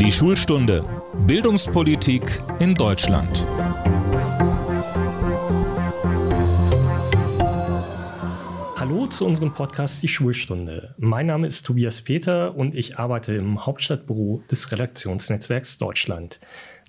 [0.00, 0.84] Die Schulstunde
[1.26, 2.22] Bildungspolitik
[2.60, 3.48] in Deutschland.
[8.76, 10.94] Hallo zu unserem Podcast Die Schulstunde.
[10.98, 16.38] Mein Name ist Tobias Peter und ich arbeite im Hauptstadtbüro des Redaktionsnetzwerks Deutschland.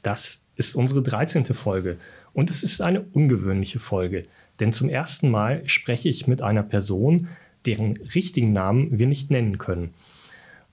[0.04, 1.46] Das ist unsere 13.
[1.46, 1.98] Folge
[2.34, 4.28] und es ist eine ungewöhnliche Folge,
[4.60, 7.28] denn zum ersten Mal spreche ich mit einer Person,
[7.66, 9.96] deren richtigen Namen wir nicht nennen können.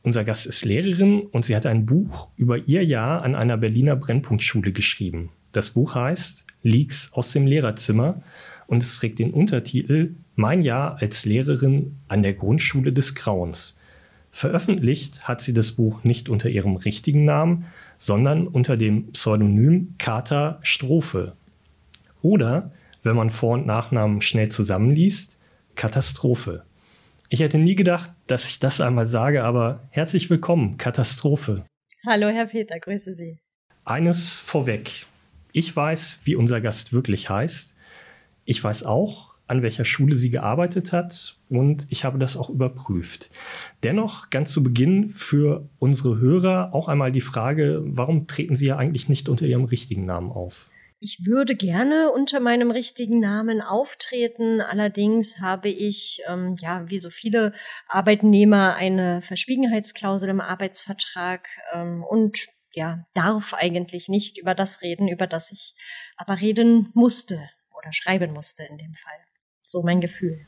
[0.06, 3.96] Unser Gast ist Lehrerin und sie hat ein Buch über ihr Jahr an einer Berliner
[3.96, 5.30] Brennpunktschule geschrieben.
[5.50, 8.22] Das Buch heißt Leaks aus dem Lehrerzimmer
[8.68, 13.80] und es trägt den Untertitel Mein Jahr als Lehrerin an der Grundschule des Grauens.
[14.30, 17.64] Veröffentlicht hat sie das Buch nicht unter ihrem richtigen Namen,
[17.98, 21.32] sondern unter dem Pseudonym Kata Strophe.
[22.22, 22.70] Oder,
[23.02, 25.36] wenn man Vor- und Nachnamen schnell zusammenliest,
[25.74, 26.62] Katastrophe.
[27.28, 31.64] Ich hätte nie gedacht, dass ich das einmal sage, aber herzlich willkommen, Katastrophe.
[32.06, 33.38] Hallo, Herr Peter, grüße Sie.
[33.84, 35.06] Eines vorweg.
[35.50, 37.74] Ich weiß, wie unser Gast wirklich heißt.
[38.44, 43.30] Ich weiß auch, an welcher Schule sie gearbeitet hat und ich habe das auch überprüft.
[43.82, 48.76] Dennoch ganz zu Beginn für unsere Hörer auch einmal die Frage, warum treten Sie ja
[48.76, 50.68] eigentlich nicht unter Ihrem richtigen Namen auf?
[50.98, 54.62] Ich würde gerne unter meinem richtigen Namen auftreten.
[54.62, 57.52] Allerdings habe ich, ähm, ja, wie so viele
[57.86, 65.26] Arbeitnehmer, eine Verschwiegenheitsklausel im Arbeitsvertrag ähm, und ja, darf eigentlich nicht über das reden, über
[65.26, 65.74] das ich
[66.16, 67.40] aber reden musste
[67.76, 69.18] oder schreiben musste in dem Fall.
[69.60, 70.46] So mein Gefühl.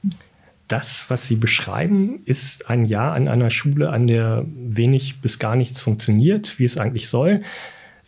[0.67, 5.57] Das, was Sie beschreiben, ist ein Jahr an einer Schule, an der wenig bis gar
[5.57, 7.43] nichts funktioniert, wie es eigentlich soll.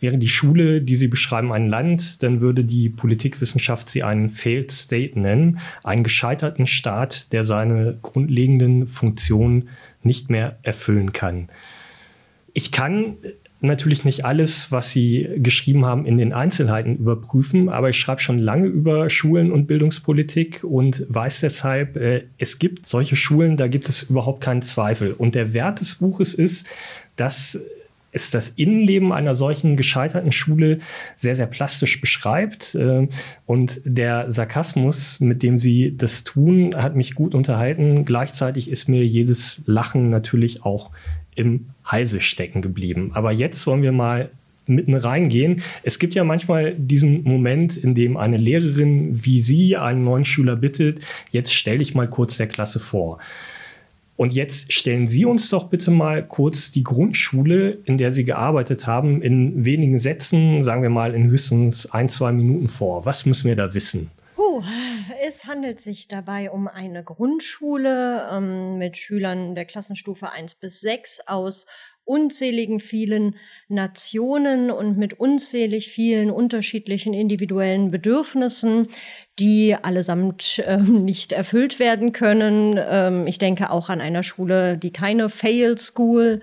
[0.01, 4.71] Wäre die Schule, die Sie beschreiben, ein Land, dann würde die Politikwissenschaft sie einen Failed
[4.71, 9.69] State nennen, einen gescheiterten Staat, der seine grundlegenden Funktionen
[10.01, 11.49] nicht mehr erfüllen kann.
[12.53, 13.17] Ich kann
[13.61, 18.39] natürlich nicht alles, was Sie geschrieben haben, in den Einzelheiten überprüfen, aber ich schreibe schon
[18.39, 23.87] lange über Schulen und Bildungspolitik und weiß deshalb, äh, es gibt solche Schulen, da gibt
[23.87, 25.13] es überhaupt keinen Zweifel.
[25.13, 26.67] Und der Wert des Buches ist,
[27.15, 27.63] dass
[28.11, 30.79] es das Innenleben einer solchen gescheiterten Schule
[31.15, 32.75] sehr, sehr plastisch beschreibt.
[32.75, 33.07] Äh,
[33.45, 38.05] und der Sarkasmus, mit dem sie das tun, hat mich gut unterhalten.
[38.05, 40.91] Gleichzeitig ist mir jedes Lachen natürlich auch
[41.35, 43.11] im Halse stecken geblieben.
[43.13, 44.29] Aber jetzt wollen wir mal
[44.67, 45.61] mitten reingehen.
[45.83, 50.55] Es gibt ja manchmal diesen Moment, in dem eine Lehrerin wie Sie einen neuen Schüler
[50.55, 51.01] bittet,
[51.31, 53.19] jetzt stelle ich mal kurz der Klasse vor.
[54.21, 58.85] Und jetzt stellen Sie uns doch bitte mal kurz die Grundschule, in der Sie gearbeitet
[58.85, 63.07] haben, in wenigen Sätzen, sagen wir mal in höchstens ein, zwei Minuten vor.
[63.07, 64.11] Was müssen wir da wissen?
[64.35, 64.61] Puh,
[65.27, 71.21] es handelt sich dabei um eine Grundschule ähm, mit Schülern der Klassenstufe 1 bis 6
[71.25, 71.65] aus
[72.05, 73.35] unzähligen vielen
[73.67, 78.87] Nationen und mit unzählig vielen unterschiedlichen individuellen Bedürfnissen,
[79.39, 82.77] die allesamt äh, nicht erfüllt werden können.
[82.77, 86.41] Ähm, ich denke auch an einer Schule, die keine Fail School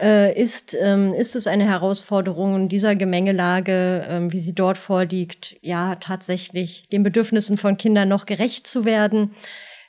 [0.00, 5.56] äh, ist, ähm, ist es eine Herausforderung in dieser Gemengelage, ähm, wie sie dort vorliegt,
[5.60, 9.32] ja tatsächlich den Bedürfnissen von Kindern noch gerecht zu werden.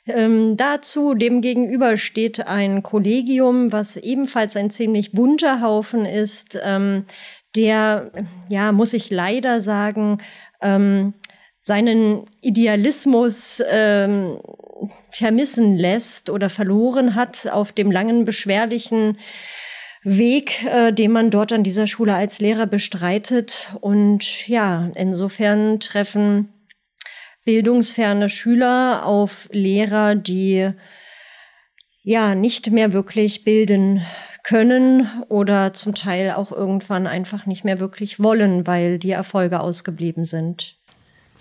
[0.06, 7.04] Ähm, dazu dem gegenüber steht ein Kollegium, was ebenfalls ein ziemlich bunter Haufen ist, ähm,
[7.54, 8.10] der,
[8.48, 10.18] ja, muss ich leider sagen,
[10.60, 11.14] ähm,
[11.60, 14.40] seinen Idealismus ähm,
[15.10, 19.18] vermissen lässt oder verloren hat auf dem langen, beschwerlichen
[20.02, 23.76] Weg, äh, den man dort an dieser Schule als Lehrer bestreitet.
[23.80, 26.52] Und ja, insofern treffen
[27.44, 30.70] bildungsferne Schüler auf Lehrer, die
[32.02, 34.02] ja nicht mehr wirklich bilden
[34.42, 40.24] können oder zum Teil auch irgendwann einfach nicht mehr wirklich wollen, weil die Erfolge ausgeblieben
[40.24, 40.81] sind.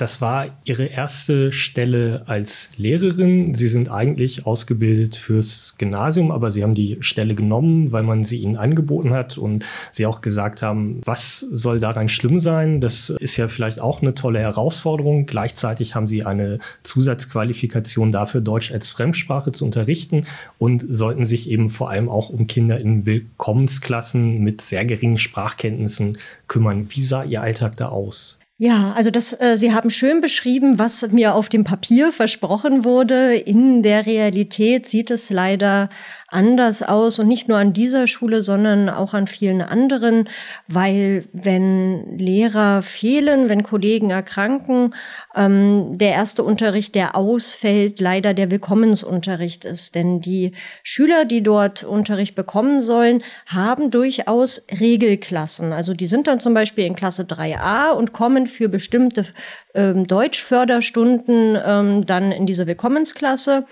[0.01, 3.53] Das war Ihre erste Stelle als Lehrerin.
[3.53, 8.41] Sie sind eigentlich ausgebildet fürs Gymnasium, aber Sie haben die Stelle genommen, weil man sie
[8.41, 12.81] Ihnen angeboten hat und Sie auch gesagt haben, was soll daran schlimm sein?
[12.81, 15.27] Das ist ja vielleicht auch eine tolle Herausforderung.
[15.27, 20.25] Gleichzeitig haben Sie eine Zusatzqualifikation dafür, Deutsch als Fremdsprache zu unterrichten
[20.57, 26.17] und sollten sich eben vor allem auch um Kinder in Willkommensklassen mit sehr geringen Sprachkenntnissen
[26.47, 26.87] kümmern.
[26.89, 28.39] Wie sah Ihr Alltag da aus?
[28.63, 33.33] Ja, also das, äh, Sie haben schön beschrieben, was mir auf dem Papier versprochen wurde.
[33.35, 35.89] In der Realität sieht es leider
[36.31, 40.29] anders aus und nicht nur an dieser Schule, sondern auch an vielen anderen,
[40.67, 44.95] weil wenn Lehrer fehlen, wenn Kollegen erkranken,
[45.35, 49.95] ähm, der erste Unterricht, der ausfällt, leider der Willkommensunterricht ist.
[49.95, 55.73] Denn die Schüler, die dort Unterricht bekommen sollen, haben durchaus Regelklassen.
[55.73, 59.25] Also die sind dann zum Beispiel in Klasse 3a und kommen für bestimmte
[59.73, 63.65] ähm, Deutschförderstunden ähm, dann in diese Willkommensklasse.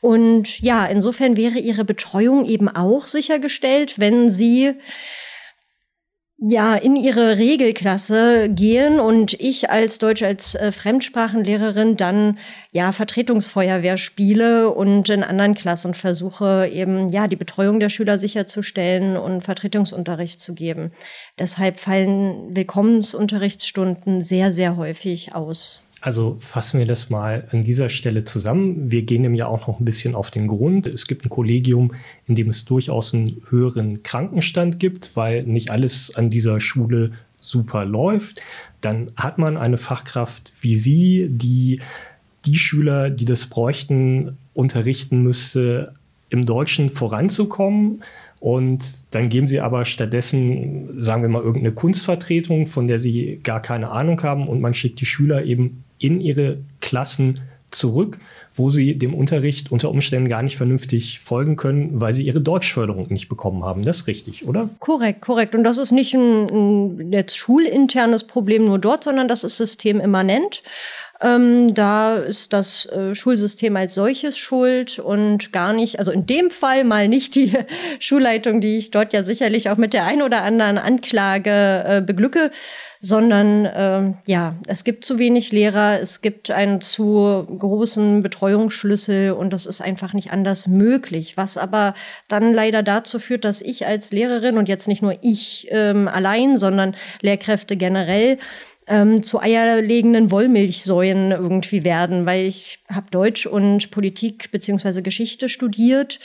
[0.00, 4.74] Und ja, insofern wäre ihre Betreuung eben auch sichergestellt, wenn sie
[6.40, 12.38] ja in ihre Regelklasse gehen und ich als Deutsch als äh, Fremdsprachenlehrerin dann
[12.70, 19.16] ja Vertretungsfeuerwehr spiele und in anderen Klassen versuche eben ja die Betreuung der Schüler sicherzustellen
[19.16, 20.92] und Vertretungsunterricht zu geben.
[21.40, 25.82] Deshalb fallen Willkommensunterrichtsstunden sehr sehr häufig aus.
[26.08, 28.90] Also fassen wir das mal an dieser Stelle zusammen.
[28.90, 30.86] Wir gehen dem ja auch noch ein bisschen auf den Grund.
[30.86, 31.92] Es gibt ein Kollegium,
[32.26, 37.10] in dem es durchaus einen höheren Krankenstand gibt, weil nicht alles an dieser Schule
[37.42, 38.40] super läuft.
[38.80, 41.82] Dann hat man eine Fachkraft wie Sie, die
[42.46, 45.92] die Schüler, die das bräuchten, unterrichten müsste,
[46.30, 48.02] im Deutschen voranzukommen.
[48.40, 53.60] Und dann geben sie aber stattdessen, sagen wir mal, irgendeine Kunstvertretung, von der sie gar
[53.60, 54.48] keine Ahnung haben.
[54.48, 57.40] Und man schickt die Schüler eben in ihre Klassen
[57.70, 58.18] zurück,
[58.54, 63.08] wo sie dem Unterricht unter Umständen gar nicht vernünftig folgen können, weil sie ihre Deutschförderung
[63.10, 63.82] nicht bekommen haben.
[63.82, 64.70] Das ist richtig, oder?
[64.80, 65.54] Korrekt, korrekt.
[65.54, 70.62] Und das ist nicht ein, ein jetzt schulinternes Problem nur dort, sondern das ist systemimmanent.
[71.20, 76.50] Ähm, da ist das äh, Schulsystem als solches schuld und gar nicht, also in dem
[76.50, 77.52] Fall mal nicht die
[77.98, 82.52] Schulleitung, die ich dort ja sicherlich auch mit der ein oder anderen Anklage äh, beglücke,
[83.00, 89.52] sondern äh, ja, es gibt zu wenig Lehrer, es gibt einen zu großen Betreuungsschlüssel und
[89.52, 91.36] das ist einfach nicht anders möglich.
[91.36, 91.94] Was aber
[92.28, 96.56] dann leider dazu führt, dass ich als Lehrerin und jetzt nicht nur ich ähm, allein,
[96.56, 98.38] sondern Lehrkräfte generell
[98.88, 106.18] ähm, zu eierlegenden Wollmilchsäuen irgendwie werden, weil ich habe Deutsch und Politik beziehungsweise Geschichte studiert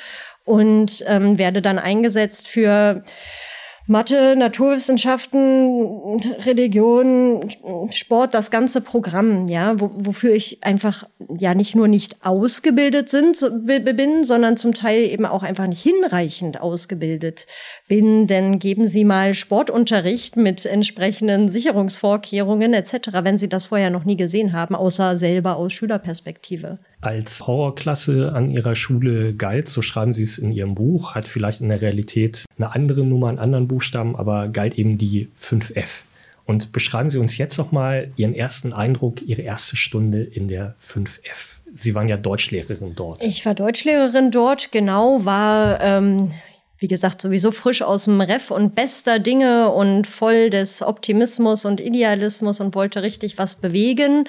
[0.46, 3.04] und ähm, werde dann eingesetzt für
[3.86, 7.42] Mathe, Naturwissenschaften, Religion,
[7.92, 11.04] Sport, das ganze Programm, ja, wo, wofür ich einfach
[11.38, 16.62] ja nicht nur nicht ausgebildet sind, bin, sondern zum Teil eben auch einfach nicht hinreichend
[16.62, 17.46] ausgebildet
[17.90, 18.26] bin.
[18.26, 24.16] Denn geben Sie mal Sportunterricht mit entsprechenden Sicherungsvorkehrungen etc., wenn Sie das vorher noch nie
[24.16, 30.24] gesehen haben, außer selber aus Schülerperspektive als Horrorklasse an ihrer Schule galt, so schreiben sie
[30.24, 34.16] es in ihrem Buch, hat vielleicht in der Realität eine andere Nummer, einen anderen Buchstaben,
[34.16, 36.04] aber galt eben die 5F.
[36.46, 40.76] Und beschreiben Sie uns jetzt noch mal Ihren ersten Eindruck, Ihre erste Stunde in der
[40.82, 41.60] 5F.
[41.74, 43.24] Sie waren ja Deutschlehrerin dort.
[43.24, 46.32] Ich war Deutschlehrerin dort, genau, war, ähm,
[46.80, 51.80] wie gesagt, sowieso frisch aus dem Ref und bester Dinge und voll des Optimismus und
[51.80, 54.28] Idealismus und wollte richtig was bewegen.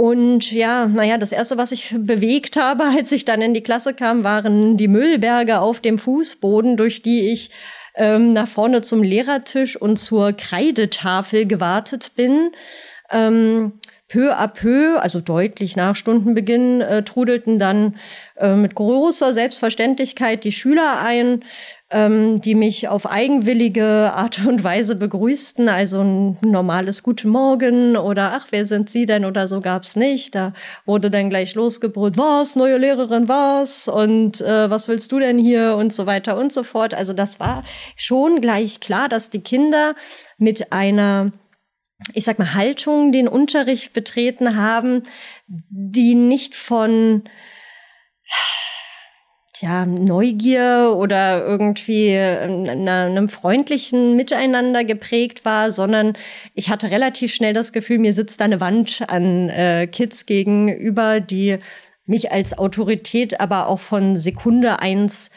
[0.00, 3.92] Und ja, naja, das erste, was ich bewegt habe, als ich dann in die Klasse
[3.92, 7.50] kam, waren die Müllberge auf dem Fußboden, durch die ich
[7.96, 12.52] ähm, nach vorne zum Lehrertisch und zur Kreidetafel gewartet bin.
[13.10, 13.72] Ähm,
[14.08, 17.96] peu à peu, also deutlich nach Stundenbeginn, äh, trudelten dann
[18.36, 21.44] äh, mit großer Selbstverständlichkeit die Schüler ein
[21.90, 25.68] ähm, die mich auf eigenwillige Art und Weise begrüßten.
[25.68, 30.34] Also ein normales Guten Morgen oder ach, wer sind Sie denn oder so gab's nicht.
[30.34, 30.52] Da
[30.86, 35.76] wurde dann gleich losgebrüllt, was, neue Lehrerin, was und äh, was willst du denn hier
[35.76, 36.94] und so weiter und so fort.
[36.94, 37.64] Also das war
[37.96, 39.94] schon gleich klar, dass die Kinder
[40.38, 41.32] mit einer
[42.14, 45.02] ich sag mal, Haltung den Unterricht betreten haben,
[45.48, 47.24] die nicht von
[49.60, 56.14] ja, Neugier oder irgendwie ähm, einem freundlichen Miteinander geprägt war, sondern
[56.54, 61.20] ich hatte relativ schnell das Gefühl, mir sitzt da eine Wand an äh, Kids gegenüber,
[61.20, 61.58] die
[62.06, 65.30] mich als Autorität aber auch von Sekunde eins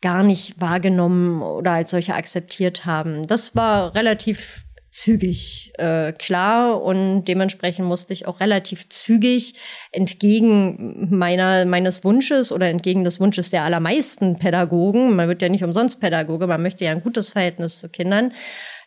[0.00, 3.26] gar nicht wahrgenommen oder als solche akzeptiert haben.
[3.26, 4.63] Das war relativ
[4.94, 9.54] zügig äh, klar und dementsprechend musste ich auch relativ zügig
[9.90, 15.64] entgegen meiner meines Wunsches oder entgegen des Wunsches der allermeisten Pädagogen, man wird ja nicht
[15.64, 18.32] umsonst Pädagoge, man möchte ja ein gutes Verhältnis zu Kindern,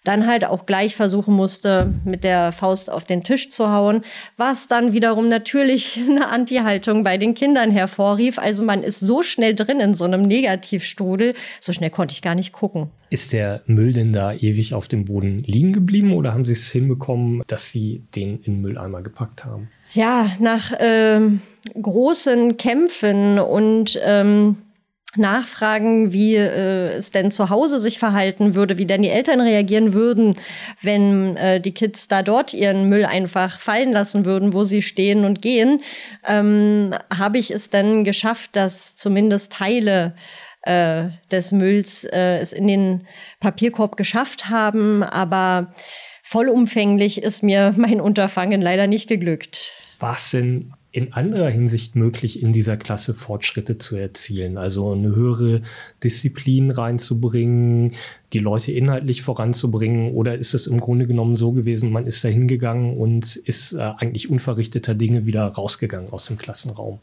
[0.07, 4.03] dann halt auch gleich versuchen musste, mit der Faust auf den Tisch zu hauen,
[4.37, 8.39] was dann wiederum natürlich eine Anti-Haltung bei den Kindern hervorrief.
[8.39, 12.35] Also man ist so schnell drin in so einem Negativstrudel, so schnell konnte ich gar
[12.35, 12.89] nicht gucken.
[13.09, 16.69] Ist der Müll denn da ewig auf dem Boden liegen geblieben oder haben Sie es
[16.69, 19.69] hinbekommen, dass Sie den in den Mülleimer gepackt haben?
[19.91, 21.41] Ja, nach ähm,
[21.81, 24.57] großen Kämpfen und ähm,
[25.15, 29.93] nachfragen, wie äh, es denn zu Hause sich verhalten würde, wie denn die Eltern reagieren
[29.93, 30.35] würden,
[30.81, 35.23] wenn äh, die Kids da dort ihren Müll einfach fallen lassen würden, wo sie stehen
[35.25, 35.81] und gehen,
[36.27, 40.13] ähm, habe ich es dann geschafft, dass zumindest Teile
[40.63, 43.07] äh, des Mülls äh, es in den
[43.39, 45.73] Papierkorb geschafft haben, aber
[46.21, 49.71] vollumfänglich ist mir mein Unterfangen leider nicht geglückt.
[49.99, 54.57] Was denn in anderer Hinsicht möglich, in dieser Klasse Fortschritte zu erzielen.
[54.57, 55.61] Also eine höhere
[56.03, 57.91] Disziplin reinzubringen,
[58.33, 60.13] die Leute inhaltlich voranzubringen?
[60.13, 63.91] Oder ist es im Grunde genommen so gewesen, man ist da hingegangen und ist äh,
[63.97, 66.97] eigentlich unverrichteter Dinge wieder rausgegangen aus dem Klassenraum?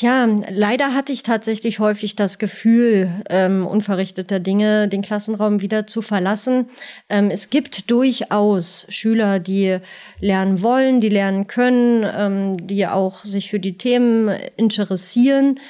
[0.00, 6.00] Tja, leider hatte ich tatsächlich häufig das Gefühl, ähm, unverrichteter Dinge den Klassenraum wieder zu
[6.00, 6.68] verlassen.
[7.10, 9.76] Ähm, es gibt durchaus Schüler, die
[10.18, 15.60] lernen wollen, die lernen können, ähm, die auch sich für die Themen interessieren.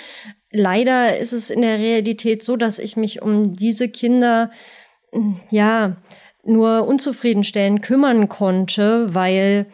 [0.52, 4.52] Leider ist es in der Realität so, dass ich mich um diese Kinder,
[5.50, 5.96] ja,
[6.44, 9.66] nur unzufriedenstellend kümmern konnte, weil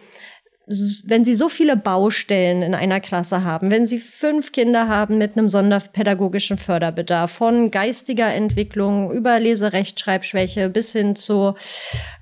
[0.67, 5.37] wenn Sie so viele Baustellen in einer Klasse haben, wenn Sie fünf Kinder haben mit
[5.37, 11.55] einem sonderpädagogischen Förderbedarf, von geistiger Entwicklung über Leserechtschreibschwäche bis hin zu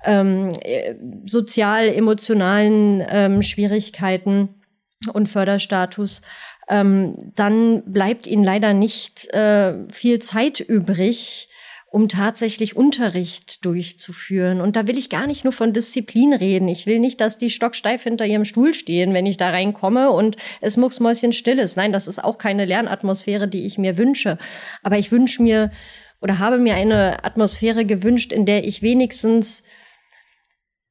[0.03, 0.51] ähm,
[1.25, 4.49] sozial-emotionalen ähm, Schwierigkeiten
[5.11, 6.21] und Förderstatus,
[6.69, 11.49] ähm, dann bleibt Ihnen leider nicht äh, viel Zeit übrig,
[11.95, 14.59] um tatsächlich Unterricht durchzuführen.
[14.59, 16.67] Und da will ich gar nicht nur von Disziplin reden.
[16.67, 20.35] Ich will nicht, dass die stocksteif hinter ihrem Stuhl stehen, wenn ich da reinkomme und
[20.59, 21.77] es mucksmäuschen still ist.
[21.77, 24.37] Nein, das ist auch keine Lernatmosphäre, die ich mir wünsche.
[24.83, 25.71] Aber ich wünsche mir
[26.19, 29.63] oder habe mir eine Atmosphäre gewünscht, in der ich wenigstens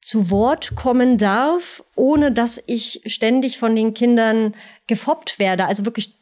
[0.04, 4.54] zu Wort kommen darf, ohne dass ich ständig von den Kindern
[4.86, 6.18] gefoppt werde, also wirklich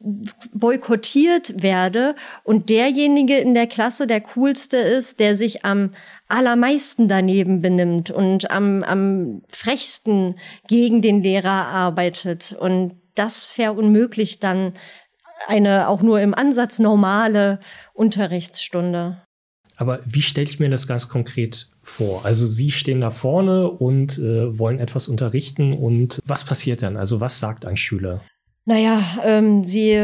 [0.55, 5.97] boykottiert werde und derjenige in der Klasse der coolste ist, der sich am
[6.29, 10.37] allermeisten daneben benimmt und am, am frechsten
[10.69, 12.53] gegen den Lehrer arbeitet.
[12.53, 14.75] Und das verunmöglicht dann
[15.49, 17.59] eine auch nur im Ansatz normale
[17.95, 19.21] Unterrichtsstunde.
[19.77, 22.25] Aber wie stelle ich mir das ganz konkret vor?
[22.25, 26.97] Also Sie stehen da vorne und äh, wollen etwas unterrichten und was passiert dann?
[26.97, 28.21] Also was sagt ein Schüler?
[28.65, 29.99] Naja, ähm, sie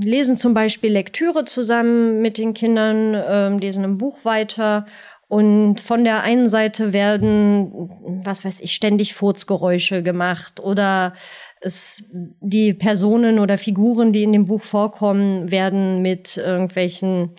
[0.00, 4.86] lesen zum Beispiel Lektüre zusammen mit den Kindern, ähm, lesen ein Buch weiter
[5.28, 7.90] und von der einen Seite werden,
[8.24, 11.14] was weiß ich, ständig Furzgeräusche gemacht oder
[11.60, 12.04] es,
[12.40, 17.30] die Personen oder Figuren, die in dem Buch vorkommen, werden mit irgendwelchen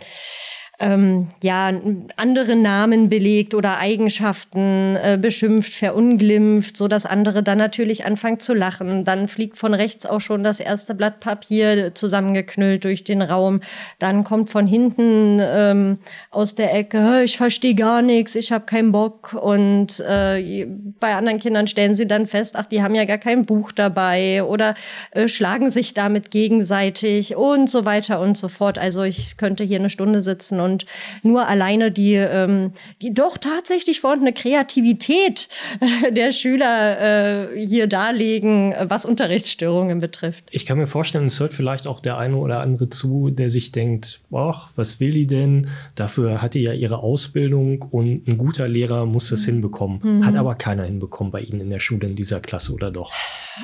[0.80, 1.72] ähm, ja,
[2.18, 8.54] andere Namen belegt oder Eigenschaften äh, beschimpft, verunglimpft, so dass andere dann natürlich anfangen zu
[8.54, 9.06] lachen.
[9.06, 13.62] Dann fliegt von rechts auch schon das erste Blatt Papier zusammengeknüllt durch den Raum.
[14.00, 18.92] Dann kommt von hinten ähm, aus der Ecke, ich verstehe gar nichts, ich habe keinen
[18.92, 19.34] Bock.
[19.34, 20.68] Und äh,
[21.00, 24.44] bei anderen Kindern stellen sie dann fest, ach, die haben ja gar kein Buch dabei
[24.44, 24.76] oder
[25.12, 28.78] äh, schlagen sich damit gegenseitig und so weiter und so fort.
[28.78, 30.86] Also ich könnte hier eine Stunde sitzen und
[31.24, 35.48] nur alleine die, ähm, die doch tatsächlich vorhandene Kreativität
[35.80, 40.44] äh, der Schüler äh, hier darlegen, was Unterrichtsstörungen betrifft.
[40.52, 43.72] Ich kann mir vorstellen, es hört vielleicht auch der eine oder andere zu, der sich
[43.72, 45.70] denkt, ach, was will die denn?
[45.96, 49.52] Dafür hat die ja ihre Ausbildung und ein guter Lehrer muss das mhm.
[49.52, 50.00] hinbekommen.
[50.04, 50.26] Mhm.
[50.26, 53.14] Hat aber keiner hinbekommen bei Ihnen in der Schule in dieser Klasse oder doch?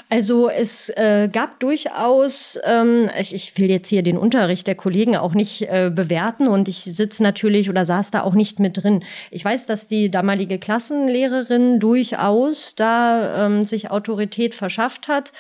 [0.10, 5.15] Also es äh, gab durchaus, ähm, ich, ich, will jetzt hier den Unterricht der Kollegen
[5.17, 9.03] auch nicht äh, bewerten und ich sitze natürlich oder saß da auch nicht mit drin.
[9.29, 15.31] Ich weiß, dass die damalige Klassenlehrerin durchaus da ähm, sich Autorität verschafft hat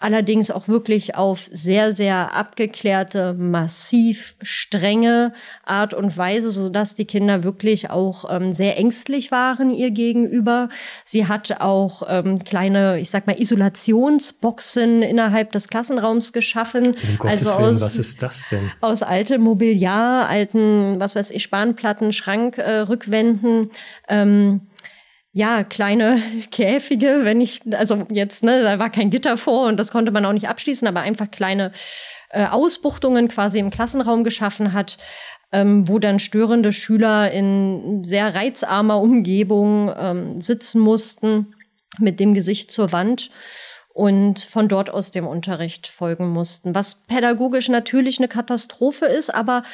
[0.00, 5.32] allerdings auch wirklich auf sehr, sehr abgeklärte, massiv strenge
[5.64, 10.68] Art und Weise, so dass die Kinder wirklich auch ähm, sehr ängstlich waren ihr gegenüber.
[11.04, 16.96] Sie hat auch ähm, kleine, ich sag mal, Isolationsboxen innerhalb des Klassenraums geschaffen.
[17.20, 18.70] Um also Willen, aus, was ist das denn?
[18.80, 23.70] Aus altem Mobiliar, alten, was weiß ich, Spanplatten, Schrankrückwänden.
[24.08, 24.62] Äh, ähm,
[25.32, 26.20] ja, kleine
[26.50, 30.24] Käfige, wenn ich, also jetzt, ne, da war kein Gitter vor und das konnte man
[30.24, 31.72] auch nicht abschließen, aber einfach kleine
[32.30, 34.98] äh, Ausbuchtungen quasi im Klassenraum geschaffen hat,
[35.52, 41.54] ähm, wo dann störende Schüler in sehr reizarmer Umgebung ähm, sitzen mussten,
[41.98, 43.30] mit dem Gesicht zur Wand
[43.92, 46.74] und von dort aus dem Unterricht folgen mussten.
[46.74, 49.64] Was pädagogisch natürlich eine Katastrophe ist, aber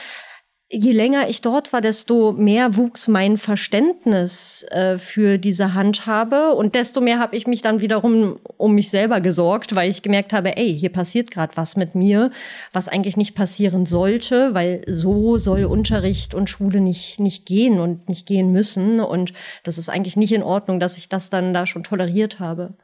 [0.68, 6.75] je länger ich dort war, desto mehr wuchs mein Verständnis äh, für diese Handhabe und
[6.75, 10.56] desto mehr habe ich mich dann wiederum um mich selber gesorgt, weil ich gemerkt habe,
[10.56, 12.32] ey, hier passiert gerade was mit mir,
[12.73, 18.08] was eigentlich nicht passieren sollte, weil so soll Unterricht und Schule nicht nicht gehen und
[18.08, 19.32] nicht gehen müssen und
[19.62, 22.75] das ist eigentlich nicht in Ordnung, dass ich das dann da schon toleriert habe.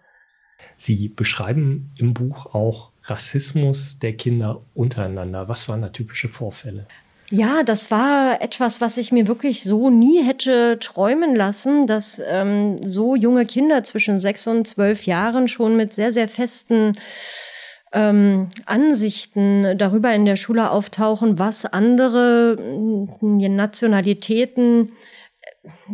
[0.76, 5.48] Sie beschreiben im Buch auch Rassismus der Kinder untereinander.
[5.48, 6.86] Was waren da typische Vorfälle?
[7.34, 12.76] Ja, das war etwas, was ich mir wirklich so nie hätte träumen lassen, dass ähm,
[12.84, 16.92] so junge Kinder zwischen sechs und zwölf Jahren schon mit sehr, sehr festen
[17.94, 24.92] ähm, Ansichten darüber in der Schule auftauchen, was andere äh, Nationalitäten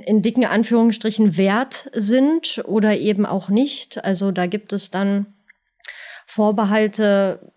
[0.07, 4.04] in dicken Anführungsstrichen wert sind oder eben auch nicht.
[4.04, 5.35] Also da gibt es dann
[6.26, 7.52] Vorbehalte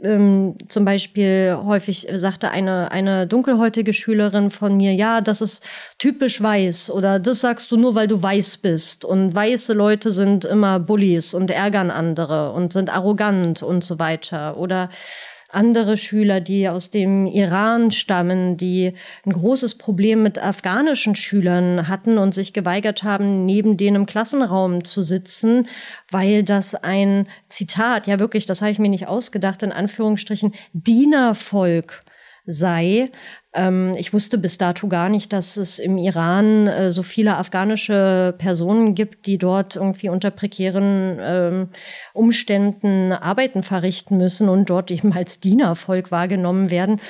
[0.00, 5.64] ähm, zum Beispiel häufig sagte eine, eine dunkelhäutige Schülerin von mir, ja, das ist
[5.98, 9.04] typisch weiß oder das sagst du nur, weil du weiß bist.
[9.04, 14.56] Und weiße Leute sind immer Bullies und ärgern andere und sind arrogant und so weiter.
[14.56, 14.90] Oder
[15.56, 18.92] andere Schüler, die aus dem Iran stammen, die
[19.24, 24.84] ein großes Problem mit afghanischen Schülern hatten und sich geweigert haben, neben denen im Klassenraum
[24.84, 25.66] zu sitzen,
[26.10, 32.04] weil das ein Zitat, ja wirklich, das habe ich mir nicht ausgedacht, in Anführungsstrichen, Dienervolk
[32.46, 33.10] sei.
[33.56, 38.34] Ähm, ich wusste bis dato gar nicht, dass es im Iran äh, so viele afghanische
[38.36, 41.68] Personen gibt, die dort irgendwie unter prekären ähm,
[42.12, 47.00] Umständen Arbeiten verrichten müssen und dort eben als Dienervolk wahrgenommen werden.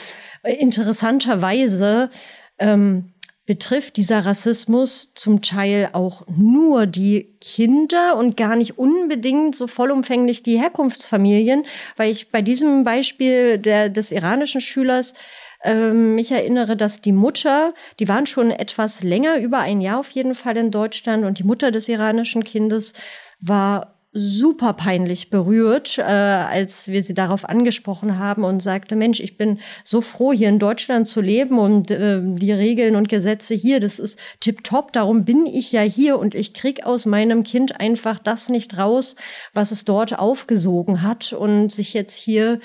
[0.44, 2.10] Äh, interessanterweise
[2.58, 3.12] ähm,
[3.44, 10.42] betrifft dieser Rassismus zum Teil auch nur die Kinder und gar nicht unbedingt so vollumfänglich
[10.44, 11.64] die Herkunftsfamilien,
[11.96, 15.14] weil ich bei diesem Beispiel der, des iranischen Schülers
[15.62, 20.10] ähm, mich erinnere, dass die Mutter, die waren schon etwas länger, über ein Jahr auf
[20.10, 22.94] jeden Fall in Deutschland und die Mutter des iranischen Kindes
[23.40, 29.36] war super peinlich berührt, äh, als wir sie darauf angesprochen haben und sagte, Mensch, ich
[29.36, 33.78] bin so froh, hier in Deutschland zu leben und äh, die Regeln und Gesetze hier,
[33.78, 38.18] das ist tipptopp, darum bin ich ja hier und ich krieg aus meinem Kind einfach
[38.18, 39.16] das nicht raus,
[39.52, 42.60] was es dort aufgesogen hat und sich jetzt hier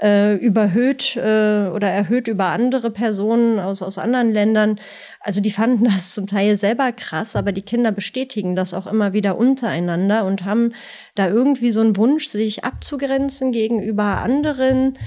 [0.00, 4.78] äh, überhöht äh, oder erhöht über andere Personen aus, aus anderen Ländern.
[5.20, 9.12] Also die fanden das zum Teil selber krass, aber die Kinder bestätigen das auch immer
[9.12, 10.74] wieder untereinander und haben
[11.14, 14.98] da irgendwie so einen Wunsch, sich abzugrenzen gegenüber anderen.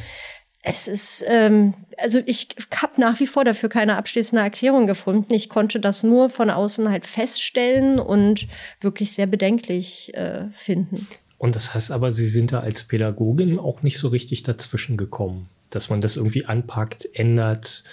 [0.61, 5.33] Es ist, ähm, also ich habe nach wie vor dafür keine abschließende Erklärung gefunden.
[5.33, 8.47] Ich konnte das nur von außen halt feststellen und
[8.81, 11.07] wirklich sehr bedenklich äh, finden.
[11.39, 15.49] Und das heißt aber, Sie sind da als Pädagogin auch nicht so richtig dazwischen gekommen,
[15.71, 17.83] dass man das irgendwie anpackt, ändert.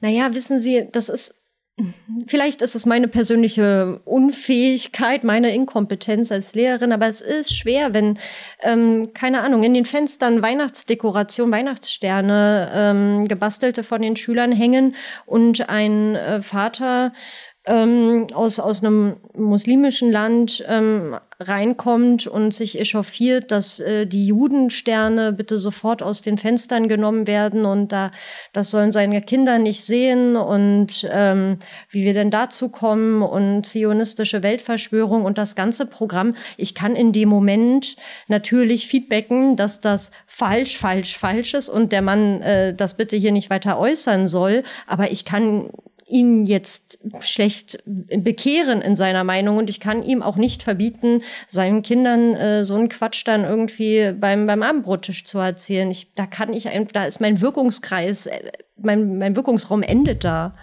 [0.00, 1.34] Naja, wissen Sie, das ist
[2.26, 8.18] Vielleicht ist es meine persönliche Unfähigkeit, meine Inkompetenz als Lehrerin, aber es ist schwer, wenn,
[8.62, 15.68] ähm, keine Ahnung, in den Fenstern Weihnachtsdekoration, Weihnachtssterne ähm, gebastelte von den Schülern hängen und
[15.68, 17.12] ein äh, Vater
[17.64, 25.32] ähm, aus, aus einem muslimischen Land ähm, reinkommt und sich echauffiert, dass äh, die Judensterne
[25.32, 28.10] bitte sofort aus den Fenstern genommen werden und da
[28.52, 31.58] das sollen seine Kinder nicht sehen und ähm,
[31.90, 36.34] wie wir denn dazu kommen und zionistische Weltverschwörung und das ganze Programm.
[36.56, 37.94] Ich kann in dem Moment
[38.26, 43.32] natürlich feedbacken, dass das falsch, falsch, falsch ist und der Mann äh, das bitte hier
[43.32, 45.70] nicht weiter äußern soll, aber ich kann
[46.08, 51.82] ihn jetzt schlecht bekehren in seiner Meinung und ich kann ihm auch nicht verbieten, seinen
[51.82, 55.90] Kindern äh, so einen Quatsch dann irgendwie beim, beim Abendbrottisch zu erzählen.
[55.90, 60.54] Ich, da kann ich, da ist mein Wirkungskreis, äh, mein, mein Wirkungsraum endet da.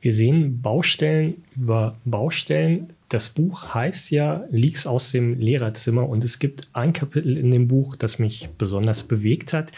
[0.00, 2.92] Wir sehen Baustellen über Baustellen.
[3.08, 7.66] Das Buch heißt ja Leaks aus dem Lehrerzimmer und es gibt ein Kapitel in dem
[7.66, 9.72] Buch, das mich besonders bewegt hat.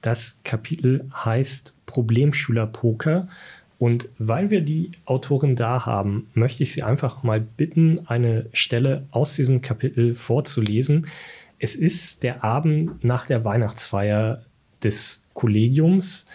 [0.00, 3.28] Das Kapitel heißt Problemschülerpoker.
[3.78, 9.06] Und weil wir die Autorin da haben, möchte ich Sie einfach mal bitten, eine Stelle
[9.10, 11.06] aus diesem Kapitel vorzulesen.
[11.58, 14.44] Es ist der Abend nach der Weihnachtsfeier
[14.82, 16.26] des Kollegiums.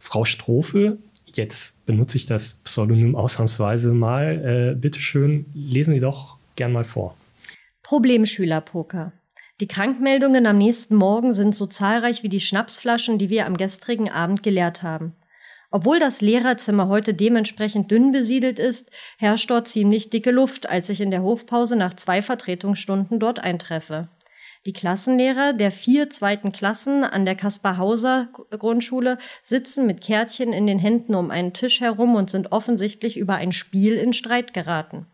[0.00, 0.98] Frau Strophe,
[1.34, 4.72] jetzt benutze ich das Pseudonym ausnahmsweise mal.
[4.74, 7.16] Äh, Bitte schön, lesen Sie doch gern mal vor.
[7.82, 9.12] Problemschülerpoker.
[9.60, 14.08] Die Krankmeldungen am nächsten Morgen sind so zahlreich wie die Schnapsflaschen, die wir am gestrigen
[14.08, 15.14] Abend geleert haben.
[15.70, 21.00] Obwohl das Lehrerzimmer heute dementsprechend dünn besiedelt ist, herrscht dort ziemlich dicke Luft, als ich
[21.00, 24.08] in der Hofpause nach zwei Vertretungsstunden dort eintreffe.
[24.64, 30.78] Die Klassenlehrer der vier zweiten Klassen an der Kaspar-Hauser Grundschule sitzen mit Kärtchen in den
[30.78, 35.06] Händen um einen Tisch herum und sind offensichtlich über ein Spiel in Streit geraten.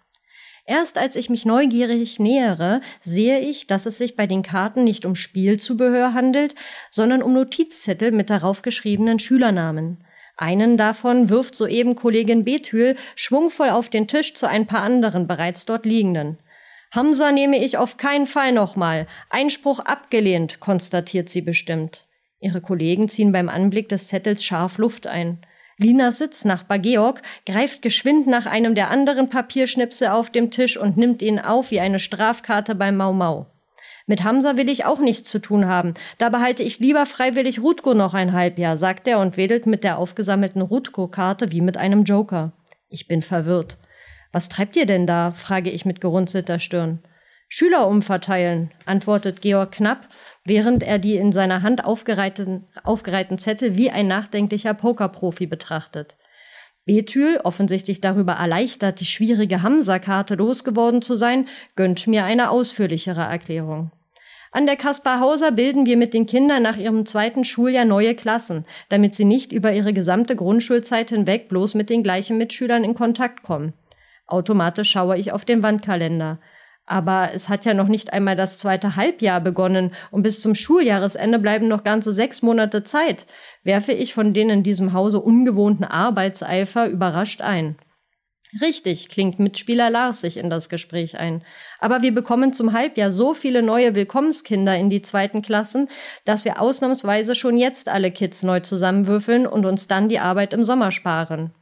[0.67, 5.05] Erst als ich mich neugierig nähere, sehe ich, dass es sich bei den Karten nicht
[5.05, 6.55] um Spielzubehör handelt,
[6.91, 10.05] sondern um Notizzettel mit darauf geschriebenen Schülernamen.
[10.37, 15.65] Einen davon wirft soeben Kollegin Bethül schwungvoll auf den Tisch zu ein paar anderen bereits
[15.65, 16.39] dort liegenden.
[16.91, 19.07] Hamza nehme ich auf keinen Fall nochmal.
[19.31, 22.07] Einspruch abgelehnt, konstatiert sie bestimmt.
[22.41, 25.39] Ihre Kollegen ziehen beim Anblick des Zettels scharf Luft ein.
[25.77, 31.21] Linas Sitznachbar Georg greift geschwind nach einem der anderen Papierschnipsel auf dem Tisch und nimmt
[31.21, 33.47] ihn auf wie eine Strafkarte beim Mau Mau.
[34.07, 35.95] Mit Hamza will ich auch nichts zu tun haben.
[36.19, 39.99] Da behalte ich lieber freiwillig Rutko noch ein Halbjahr, sagt er und wedelt mit der
[39.99, 42.53] aufgesammelten Rutko-Karte wie mit einem Joker.
[42.89, 43.79] Ich bin verwirrt.
[44.31, 45.31] Was treibt ihr denn da?
[45.31, 47.03] frage ich mit gerunzelter Stirn.
[47.49, 50.09] Schüler umverteilen, antwortet Georg knapp,
[50.45, 56.17] während er die in seiner Hand aufgereihten, Zettel wie ein nachdenklicher Pokerprofi betrachtet.
[56.87, 63.91] Bethül, offensichtlich darüber erleichtert, die schwierige Hamsa-Karte losgeworden zu sein, gönnt mir eine ausführlichere Erklärung.
[64.53, 68.65] An der Kaspar Hauser bilden wir mit den Kindern nach ihrem zweiten Schuljahr neue Klassen,
[68.89, 73.43] damit sie nicht über ihre gesamte Grundschulzeit hinweg bloß mit den gleichen Mitschülern in Kontakt
[73.43, 73.73] kommen.
[74.27, 76.39] Automatisch schaue ich auf den Wandkalender.
[76.87, 81.39] Aber es hat ja noch nicht einmal das zweite Halbjahr begonnen und bis zum Schuljahresende
[81.39, 83.25] bleiben noch ganze sechs Monate Zeit,
[83.63, 87.77] werfe ich von den in diesem Hause ungewohnten Arbeitseifer überrascht ein.
[88.61, 91.43] Richtig, klingt Mitspieler Lars sich in das Gespräch ein.
[91.81, 95.89] Aber wir bekommen zum Halbjahr so viele neue Willkommenskinder in die zweiten Klassen,
[96.25, 100.63] dass wir ausnahmsweise schon jetzt alle Kids neu zusammenwürfeln und uns dann die Arbeit im
[100.63, 101.53] Sommer sparen.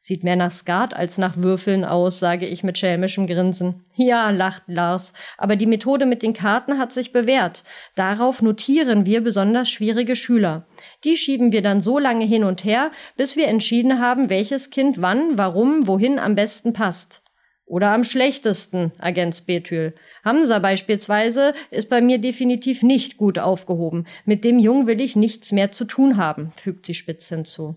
[0.00, 3.84] Sieht mehr nach Skat als nach Würfeln aus, sage ich mit schelmischem Grinsen.
[3.96, 7.64] Ja, lacht Lars, aber die Methode mit den Karten hat sich bewährt.
[7.94, 10.66] Darauf notieren wir besonders schwierige Schüler.
[11.04, 15.02] Die schieben wir dann so lange hin und her, bis wir entschieden haben, welches Kind
[15.02, 17.22] wann, warum, wohin am besten passt.
[17.66, 19.94] Oder am schlechtesten, ergänzt Bethül.
[20.24, 24.06] Hamza beispielsweise ist bei mir definitiv nicht gut aufgehoben.
[24.24, 27.76] Mit dem Jungen will ich nichts mehr zu tun haben, fügt sie spitz hinzu.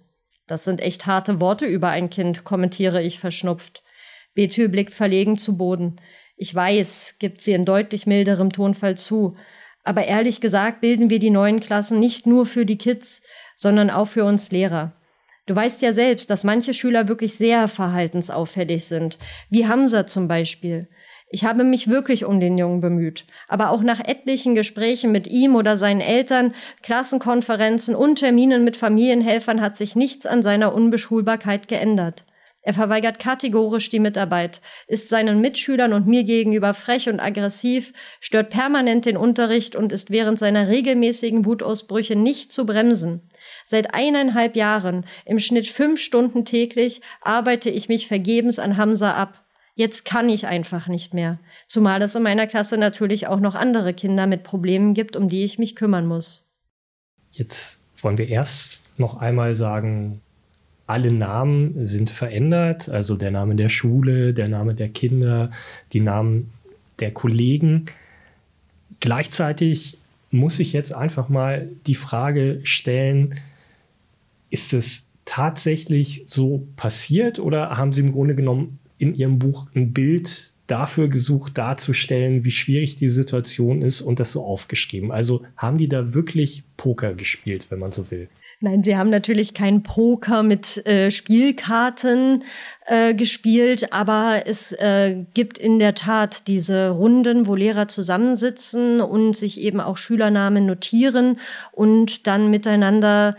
[0.50, 3.84] Das sind echt harte Worte über ein Kind, kommentiere ich verschnupft.
[4.34, 5.98] Bethül blickt verlegen zu Boden.
[6.38, 9.38] Ich weiß, gibt sie in deutlich milderem Tonfall zu.
[9.84, 13.22] Aber ehrlich gesagt bilden wir die neuen Klassen nicht nur für die Kids,
[13.56, 14.94] sondern auch für uns Lehrer.
[15.46, 19.20] Du weißt ja selbst, dass manche Schüler wirklich sehr verhaltensauffällig sind,
[19.52, 20.88] wie Hamza zum Beispiel.
[21.32, 23.26] Ich habe mich wirklich um den Jungen bemüht.
[23.48, 29.62] Aber auch nach etlichen Gesprächen mit ihm oder seinen Eltern, Klassenkonferenzen und Terminen mit Familienhelfern
[29.62, 32.26] hat sich nichts an seiner Unbeschulbarkeit geändert.
[32.62, 38.50] Er verweigert kategorisch die Mitarbeit, ist seinen Mitschülern und mir gegenüber frech und aggressiv, stört
[38.50, 43.22] permanent den Unterricht und ist während seiner regelmäßigen Wutausbrüche nicht zu bremsen.
[43.64, 49.46] Seit eineinhalb Jahren, im Schnitt fünf Stunden täglich, arbeite ich mich vergebens an Hamza ab.
[49.80, 51.40] Jetzt kann ich einfach nicht mehr.
[51.66, 55.46] Zumal es in meiner Klasse natürlich auch noch andere Kinder mit Problemen gibt, um die
[55.46, 56.50] ich mich kümmern muss.
[57.32, 60.20] Jetzt wollen wir erst noch einmal sagen,
[60.86, 65.50] alle Namen sind verändert, also der Name der Schule, der Name der Kinder,
[65.94, 66.52] die Namen
[67.00, 67.86] der Kollegen.
[69.00, 69.98] Gleichzeitig
[70.30, 73.40] muss ich jetzt einfach mal die Frage stellen,
[74.50, 79.92] ist es tatsächlich so passiert oder haben Sie im Grunde genommen in ihrem Buch ein
[79.94, 85.12] Bild dafür gesucht, darzustellen, wie schwierig die Situation ist und das so aufgeschrieben.
[85.12, 88.30] Also haben die da wirklich Poker gespielt, wenn man so will.
[88.62, 92.44] Nein, sie haben natürlich kein Poker mit äh, Spielkarten
[92.86, 99.34] äh, gespielt, aber es äh, gibt in der Tat diese Runden, wo Lehrer zusammensitzen und
[99.34, 101.40] sich eben auch Schülernamen notieren
[101.72, 103.38] und dann miteinander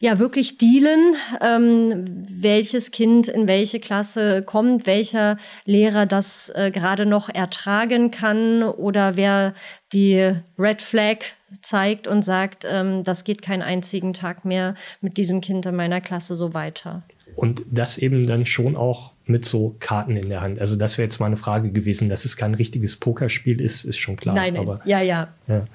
[0.00, 5.36] ja wirklich dealen, ähm, welches Kind in welche Klasse kommt, welcher
[5.66, 9.54] Lehrer das äh, gerade noch ertragen kann oder wer
[9.92, 11.18] die Red Flag
[11.60, 16.00] zeigt und sagt, ähm, das geht keinen einzigen Tag mehr mit diesem Kind in meiner
[16.00, 17.02] Klasse so weiter.
[17.36, 20.58] Und das eben dann schon auch mit so Karten in der Hand.
[20.60, 23.98] Also das wäre jetzt mal eine Frage gewesen, dass es kein richtiges Pokerspiel ist, ist
[23.98, 24.34] schon klar.
[24.34, 24.62] Nein, nein.
[24.62, 25.66] Aber, ja, ja, ja.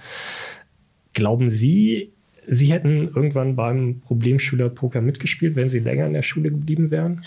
[1.13, 2.11] Glauben Sie,
[2.47, 7.25] Sie hätten irgendwann beim Problemschüler-Poker mitgespielt, wenn Sie länger in der Schule geblieben wären?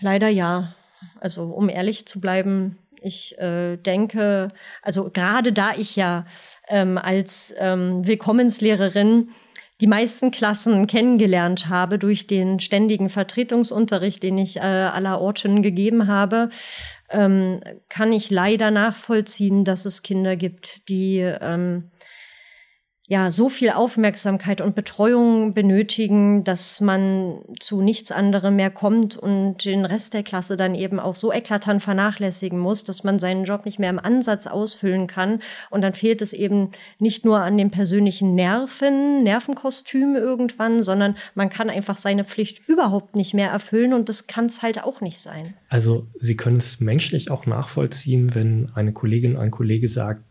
[0.00, 0.74] Leider ja.
[1.20, 4.52] Also um ehrlich zu bleiben, ich äh, denke,
[4.82, 6.26] also gerade da ich ja
[6.68, 9.30] ähm, als ähm, Willkommenslehrerin
[9.80, 16.06] die meisten Klassen kennengelernt habe durch den ständigen Vertretungsunterricht, den ich äh, aller Orten gegeben
[16.06, 16.48] habe,
[17.10, 21.90] ähm, kann ich leider nachvollziehen, dass es Kinder gibt, die ähm,
[23.08, 29.64] ja so viel Aufmerksamkeit und Betreuung benötigen, dass man zu nichts anderem mehr kommt und
[29.64, 33.64] den Rest der Klasse dann eben auch so eklatant vernachlässigen muss, dass man seinen Job
[33.64, 35.40] nicht mehr im Ansatz ausfüllen kann.
[35.70, 41.48] Und dann fehlt es eben nicht nur an den persönlichen Nerven, Nervenkostüm irgendwann, sondern man
[41.48, 45.18] kann einfach seine Pflicht überhaupt nicht mehr erfüllen und das kann es halt auch nicht
[45.18, 45.54] sein.
[45.68, 50.22] Also Sie können es menschlich auch nachvollziehen, wenn eine Kollegin, ein Kollege sagt,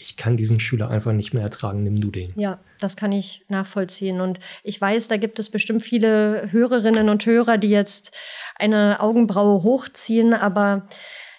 [0.00, 2.32] ich kann diesen Schüler einfach nicht mehr ertragen, nimm du den.
[2.36, 4.20] Ja, das kann ich nachvollziehen.
[4.20, 8.16] Und ich weiß, da gibt es bestimmt viele Hörerinnen und Hörer, die jetzt
[8.56, 10.88] eine Augenbraue hochziehen, aber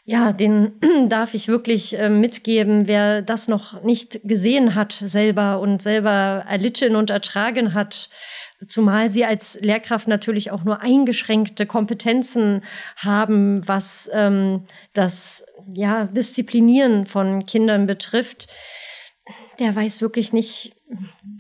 [0.03, 0.73] ja, den
[1.09, 6.95] darf ich wirklich äh, mitgeben, wer das noch nicht gesehen hat selber und selber erlitten
[6.95, 8.09] und ertragen hat,
[8.67, 12.63] zumal sie als Lehrkraft natürlich auch nur eingeschränkte Kompetenzen
[12.95, 18.47] haben, was ähm, das ja, Disziplinieren von Kindern betrifft,
[19.59, 20.75] der weiß wirklich nicht,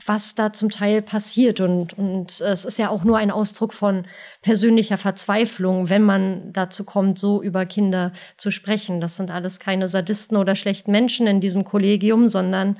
[0.05, 1.59] was da zum Teil passiert.
[1.59, 4.05] Und, und es ist ja auch nur ein Ausdruck von
[4.41, 9.01] persönlicher Verzweiflung, wenn man dazu kommt, so über Kinder zu sprechen.
[9.01, 12.79] Das sind alles keine Sadisten oder schlechten Menschen in diesem Kollegium, sondern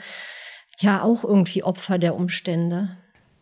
[0.80, 2.98] ja auch irgendwie Opfer der Umstände.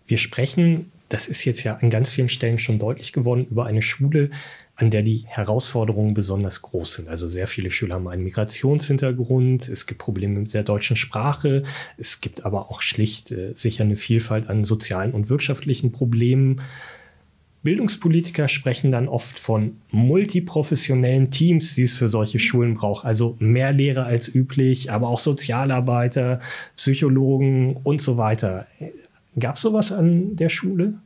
[0.09, 3.83] Wir sprechen, das ist jetzt ja an ganz vielen Stellen schon deutlich geworden, über eine
[3.83, 4.31] Schule,
[4.75, 7.09] an der die Herausforderungen besonders groß sind.
[7.09, 11.61] Also sehr viele Schüler haben einen Migrationshintergrund, es gibt Probleme mit der deutschen Sprache,
[11.97, 16.61] es gibt aber auch schlicht äh, sicher eine Vielfalt an sozialen und wirtschaftlichen Problemen.
[17.61, 23.05] Bildungspolitiker sprechen dann oft von multiprofessionellen Teams, die es für solche Schulen braucht.
[23.05, 26.39] Also mehr Lehrer als üblich, aber auch Sozialarbeiter,
[26.77, 28.65] Psychologen und so weiter.
[29.37, 31.01] Gab es sowas an der Schule?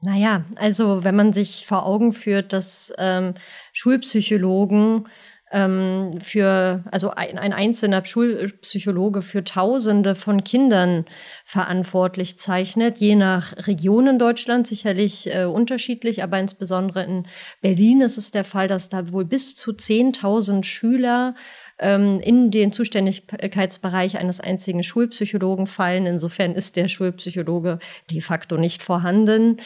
[0.00, 3.34] Naja, also wenn man sich vor Augen führt, dass ähm,
[3.72, 5.08] Schulpsychologen
[5.50, 11.04] ähm, für, also ein, ein einzelner Schulpsychologe für Tausende von Kindern
[11.44, 17.26] verantwortlich zeichnet, je nach Region in Deutschland sicherlich äh, unterschiedlich, aber insbesondere in
[17.60, 21.34] Berlin ist es der Fall, dass da wohl bis zu 10.000 Schüler
[21.78, 26.06] ähm, in den Zuständigkeitsbereich eines einzigen Schulpsychologen fallen.
[26.06, 27.78] Insofern ist der Schulpsychologe
[28.10, 29.56] de facto nicht vorhanden.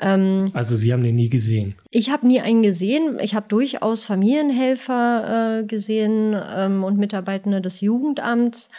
[0.00, 1.74] Ähm, also Sie haben den nie gesehen?
[1.90, 3.18] Ich habe nie einen gesehen.
[3.20, 8.70] Ich habe durchaus Familienhelfer äh, gesehen ähm, und Mitarbeitende des Jugendamts.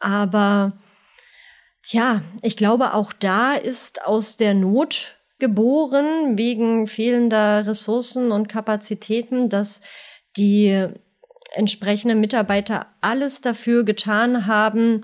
[0.00, 0.78] Aber
[1.82, 9.48] tja, ich glaube, auch da ist aus der Not geboren, wegen fehlender Ressourcen und Kapazitäten,
[9.48, 9.80] dass
[10.36, 10.88] die
[11.54, 15.02] entsprechenden Mitarbeiter alles dafür getan haben,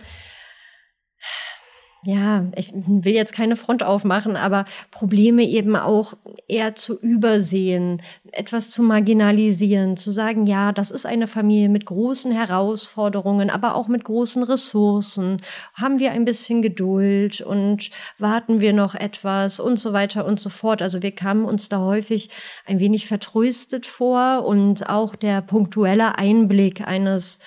[2.05, 6.15] ja, ich will jetzt keine Front aufmachen, aber Probleme eben auch
[6.47, 12.31] eher zu übersehen, etwas zu marginalisieren, zu sagen, ja, das ist eine Familie mit großen
[12.31, 15.43] Herausforderungen, aber auch mit großen Ressourcen.
[15.75, 20.51] Haben wir ein bisschen Geduld und warten wir noch etwas und so weiter und so
[20.51, 20.83] fort.
[20.83, 22.31] Also wir kamen uns da häufig
[22.65, 27.41] ein wenig vertröstet vor und auch der punktuelle Einblick eines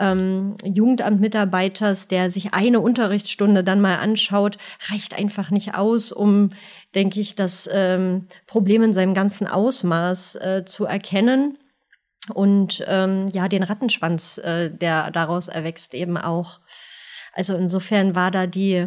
[0.00, 4.58] ähm, Jugendamtmitarbeiters, der sich eine Unterrichtsstunde dann mal anschaut,
[4.90, 6.48] reicht einfach nicht aus, um,
[6.94, 11.58] denke ich, das ähm, Problem in seinem ganzen Ausmaß äh, zu erkennen.
[12.34, 16.60] Und ähm, ja, den Rattenschwanz, äh, der daraus erwächst, eben auch.
[17.32, 18.86] Also insofern war da die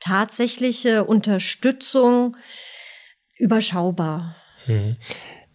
[0.00, 2.36] tatsächliche Unterstützung
[3.36, 4.36] überschaubar.
[4.64, 4.96] Hm.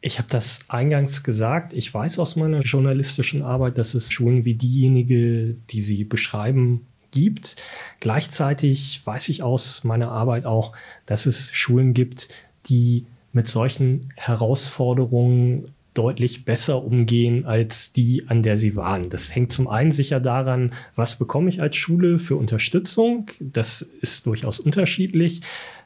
[0.05, 1.73] Ich habe das eingangs gesagt.
[1.73, 7.55] Ich weiß aus meiner journalistischen Arbeit, dass es Schulen wie diejenige, die Sie beschreiben, gibt.
[8.01, 10.73] Gleichzeitig weiß ich aus meiner Arbeit auch,
[11.07, 12.29] dass es Schulen gibt,
[12.67, 19.09] die mit solchen Herausforderungen deutlich besser umgehen als die, an der sie waren.
[19.09, 23.31] Das hängt zum einen sicher daran, was bekomme ich als Schule für Unterstützung.
[23.39, 25.41] Das ist durchaus unterschiedlich.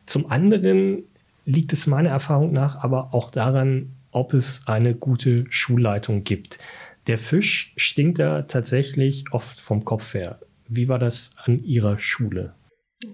[0.06, 1.04] Zum anderen
[1.46, 6.60] liegt es meiner Erfahrung nach aber auch daran, ob es eine gute Schulleitung gibt.
[7.08, 10.40] Der Fisch stinkt da tatsächlich oft vom Kopf her.
[10.68, 12.54] Wie war das an Ihrer Schule?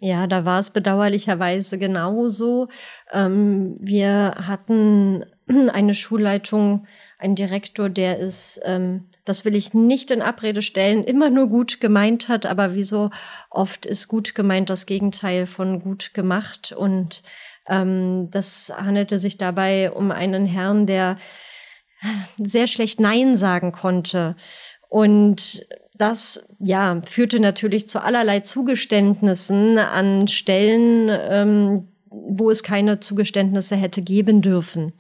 [0.01, 2.67] Ja, da war es bedauerlicherweise genauso.
[3.11, 5.23] Ähm, wir hatten
[5.71, 6.87] eine Schulleitung,
[7.19, 11.81] einen Direktor, der ist, ähm, das will ich nicht in Abrede stellen, immer nur gut
[11.81, 13.09] gemeint hat, aber wie so
[13.49, 16.71] oft ist gut gemeint das Gegenteil von gut gemacht.
[16.71, 17.23] Und
[17.67, 21.17] ähm, das handelte sich dabei um einen Herrn, der
[22.37, 24.35] sehr schlecht Nein sagen konnte.
[24.89, 33.75] Und das ja führte natürlich zu allerlei Zugeständnissen an Stellen, ähm, wo es keine Zugeständnisse
[33.75, 34.93] hätte geben dürfen.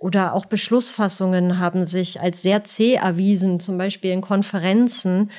[0.00, 5.30] Oder auch Beschlussfassungen haben sich als sehr zäh erwiesen, zum Beispiel in Konferenzen,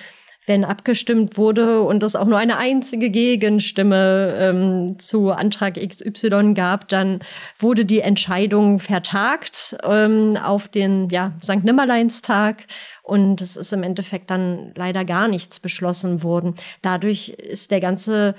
[0.45, 6.87] wenn abgestimmt wurde und es auch nur eine einzige Gegenstimme ähm, zu Antrag XY gab,
[6.89, 7.21] dann
[7.57, 11.63] wurde die Entscheidung vertagt ähm, auf den ja, St.
[11.63, 12.57] Nimmerleinstag
[13.01, 16.53] und es ist im Endeffekt dann leider gar nichts beschlossen worden.
[16.83, 18.35] Dadurch ist der ganze,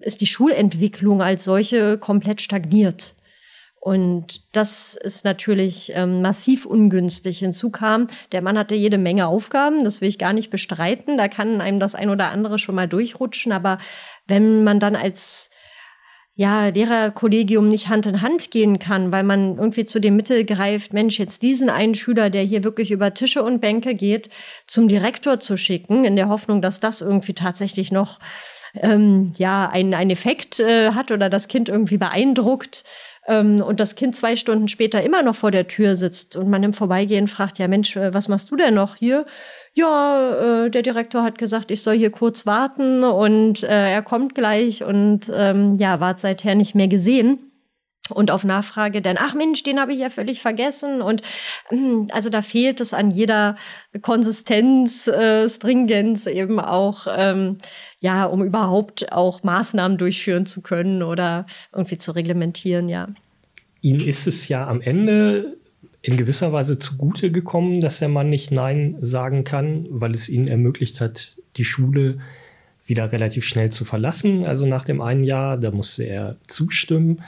[0.00, 3.15] ist die Schulentwicklung als solche komplett stagniert.
[3.86, 7.38] Und das ist natürlich ähm, massiv ungünstig.
[7.38, 11.16] Hinzu kam, der Mann hatte jede Menge Aufgaben, das will ich gar nicht bestreiten.
[11.16, 13.52] Da kann einem das ein oder andere schon mal durchrutschen.
[13.52, 13.78] Aber
[14.26, 15.50] wenn man dann als
[16.34, 20.92] ja, Lehrerkollegium nicht Hand in Hand gehen kann, weil man irgendwie zu dem Mittel greift,
[20.92, 24.30] Mensch, jetzt diesen einen Schüler, der hier wirklich über Tische und Bänke geht,
[24.66, 28.18] zum Direktor zu schicken, in der Hoffnung, dass das irgendwie tatsächlich noch
[28.82, 32.84] ähm, ja einen, Effekt äh, hat oder das Kind irgendwie beeindruckt,
[33.26, 36.62] ähm, und das Kind zwei Stunden später immer noch vor der Tür sitzt und man
[36.62, 39.26] im Vorbeigehen fragt, ja Mensch, äh, was machst du denn noch hier?
[39.74, 44.34] Ja, äh, der Direktor hat gesagt, ich soll hier kurz warten und äh, er kommt
[44.34, 47.52] gleich und ähm, ja, wart seither nicht mehr gesehen.
[48.10, 51.02] Und auf Nachfrage dann, ach Mensch, den habe ich ja völlig vergessen.
[51.02, 51.22] Und
[51.68, 53.56] hm, also da fehlt es an jeder
[54.02, 57.58] Konsistenz, äh, Stringenz eben auch, ähm,
[58.00, 63.08] ja, um überhaupt auch Maßnahmen durchführen zu können oder irgendwie zu reglementieren, ja.
[63.80, 65.56] Ihnen ist es ja am Ende
[66.02, 70.46] in gewisser Weise zugute gekommen, dass der Mann nicht Nein sagen kann, weil es ihnen
[70.46, 72.18] ermöglicht hat, die Schule
[72.86, 74.46] wieder relativ schnell zu verlassen.
[74.46, 77.22] Also nach dem einen Jahr, da musste er zustimmen.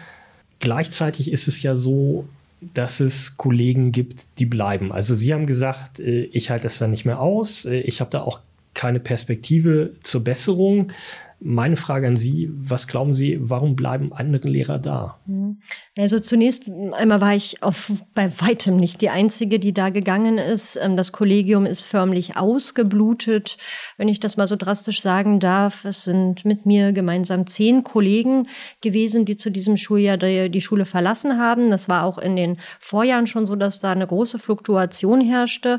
[0.60, 2.28] Gleichzeitig ist es ja so,
[2.60, 4.92] dass es Kollegen gibt, die bleiben.
[4.92, 7.64] Also Sie haben gesagt, äh, ich halte das da nicht mehr aus.
[7.64, 8.40] Äh, ich habe da auch
[8.74, 10.92] keine Perspektive zur Besserung.
[11.40, 15.20] Meine Frage an Sie, was glauben Sie, warum bleiben andere Lehrer da?
[15.26, 15.58] Mhm.
[15.96, 20.76] Also zunächst einmal war ich auf, bei weitem nicht die Einzige, die da gegangen ist.
[20.82, 23.56] Ähm, das Kollegium ist förmlich ausgeblutet,
[23.98, 25.84] wenn ich das mal so drastisch sagen darf.
[25.84, 28.48] Es sind mit mir gemeinsam zehn Kollegen
[28.80, 31.70] gewesen, die zu diesem Schuljahr die, die Schule verlassen haben.
[31.70, 35.78] Das war auch in den Vorjahren schon so, dass da eine große Fluktuation herrschte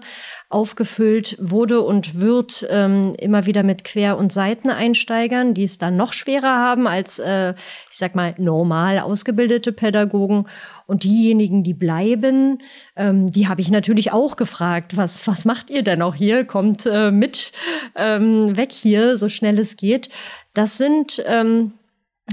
[0.49, 6.11] aufgefüllt wurde und wird ähm, immer wieder mit Quer- und Seiteneinsteigern, die es dann noch
[6.11, 7.53] schwerer haben als, äh,
[7.91, 10.47] ich sag mal, normal ausgebildete Pädagogen.
[10.87, 12.63] Und diejenigen, die bleiben,
[12.95, 16.45] ähm, die habe ich natürlich auch gefragt, was, was macht ihr denn auch hier?
[16.45, 17.51] Kommt äh, mit
[17.95, 20.09] ähm, weg hier, so schnell es geht.
[20.55, 21.73] Das sind ähm,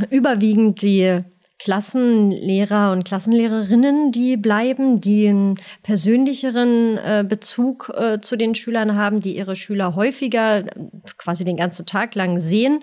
[0.08, 1.22] überwiegend die
[1.58, 9.20] Klassenlehrer und Klassenlehrerinnen, die bleiben, die einen persönlicheren äh, Bezug äh, zu den Schülern haben,
[9.20, 10.64] die ihre Schüler häufiger
[11.16, 12.82] quasi den ganzen Tag lang sehen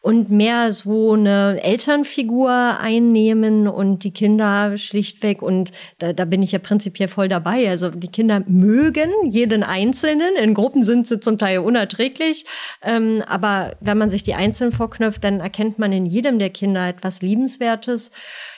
[0.00, 6.52] und mehr so eine Elternfigur einnehmen und die Kinder schlichtweg und da, da bin ich
[6.52, 7.68] ja prinzipiell voll dabei.
[7.68, 10.36] Also die Kinder mögen jeden Einzelnen.
[10.40, 12.46] In Gruppen sind sie zum Teil unerträglich.
[12.82, 16.88] Ähm, aber wenn man sich die Einzelnen vorknöpft, dann erkennt man in jedem der Kinder
[16.88, 18.12] etwas Liebenswertes.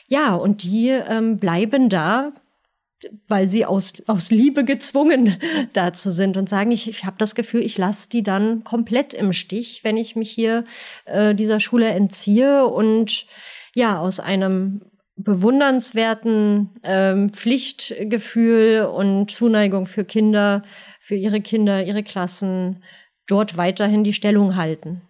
[0.09, 2.33] Ja, und die ähm, bleiben da
[3.29, 5.37] weil sie aus, aus Liebe gezwungen
[5.73, 9.33] dazu sind und sagen, ich, ich habe das Gefühl, ich lasse die dann komplett im
[9.33, 10.65] Stich, wenn ich mich hier
[11.07, 13.27] äh, dieser Schule entziehe und
[13.75, 14.83] ja, aus einem
[15.17, 20.63] bewundernswerten ähm, Pflichtgefühl und Zuneigung für Kinder,
[21.01, 22.83] für ihre Kinder, ihre Klassen
[23.27, 25.03] dort weiterhin die Stellung halten.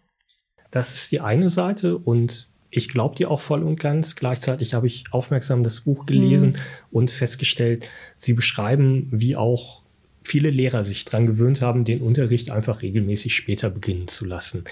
[0.70, 4.16] Das ist die eine Seite und ich glaube dir auch voll und ganz.
[4.16, 6.56] Gleichzeitig habe ich aufmerksam das Buch gelesen mhm.
[6.92, 9.82] und festgestellt, sie beschreiben, wie auch
[10.22, 14.64] viele Lehrer sich daran gewöhnt haben, den Unterricht einfach regelmäßig später beginnen zu lassen.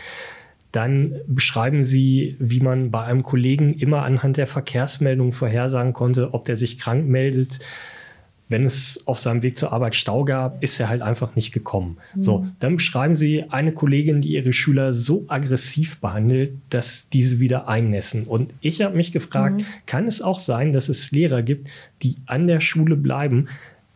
[0.71, 6.45] Dann beschreiben sie, wie man bei einem Kollegen immer anhand der Verkehrsmeldung vorhersagen konnte, ob
[6.45, 7.59] der sich krank meldet
[8.49, 11.99] wenn es auf seinem Weg zur Arbeit Stau gab, ist er halt einfach nicht gekommen.
[12.15, 12.23] Mhm.
[12.23, 17.69] So, dann beschreiben Sie eine Kollegin, die ihre Schüler so aggressiv behandelt, dass diese wieder
[17.69, 18.25] einnässen.
[18.25, 19.65] Und ich habe mich gefragt, mhm.
[19.87, 21.69] kann es auch sein, dass es Lehrer gibt,
[22.03, 23.49] die an der Schule bleiben,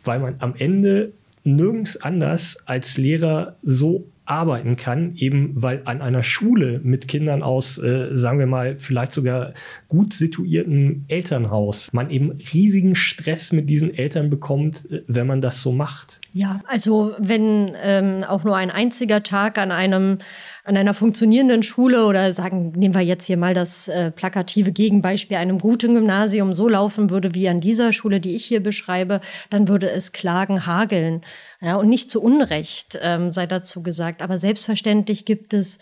[0.05, 1.13] weil man am Ende
[1.45, 7.79] nirgends anders als Lehrer so arbeiten kann, eben weil an einer Schule mit Kindern aus,
[7.79, 9.53] äh, sagen wir mal, vielleicht sogar
[9.89, 15.61] gut situierten Elternhaus man eben riesigen Stress mit diesen Eltern bekommt, äh, wenn man das
[15.61, 16.21] so macht.
[16.33, 20.19] Ja, also wenn ähm, auch nur ein einziger Tag an einem
[20.65, 25.37] an einer funktionierenden Schule oder sagen, nehmen wir jetzt hier mal das äh, plakative Gegenbeispiel
[25.37, 29.21] einem guten Gymnasium so laufen würde wie an dieser Schule, die ich hier beschreibe,
[29.51, 31.23] dann würde es Klagen hageln.
[31.61, 34.23] Ja, und nicht zu Unrecht ähm, sei dazu gesagt.
[34.23, 35.79] Aber selbstverständlich gibt es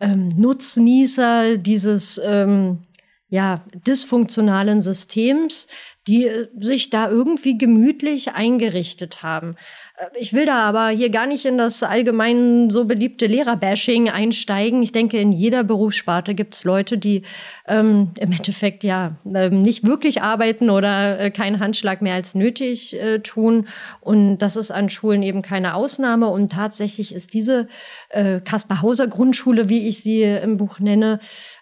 [0.00, 2.80] ähm, Nutznießer dieses ähm,
[3.28, 5.68] ja, dysfunktionalen Systems,
[6.06, 9.56] die äh, sich da irgendwie gemütlich eingerichtet haben.
[9.98, 14.82] Äh, ich will da aber hier gar nicht in das allgemein so beliebte Lehrerbashing einsteigen.
[14.82, 17.22] Ich denke, in jeder Berufssparte gibt es Leute, die
[17.66, 23.00] ähm, im Endeffekt ja ähm, nicht wirklich arbeiten oder äh, keinen Handschlag mehr als nötig
[23.00, 23.68] äh, tun.
[24.00, 26.28] Und das ist an Schulen eben keine Ausnahme.
[26.28, 27.68] Und tatsächlich ist diese
[28.10, 31.18] äh, Kaspar Hauser Grundschule, wie ich sie im Buch nenne,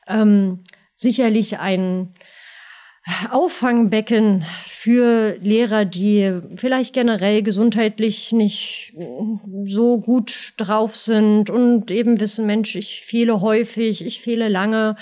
[0.07, 0.65] ähm,
[0.95, 2.15] sicherlich ein
[3.31, 8.95] Auffangbecken für Lehrer, die vielleicht generell gesundheitlich nicht
[9.65, 14.97] so gut drauf sind und eben wissen, Mensch, ich fehle häufig, ich fehle lange.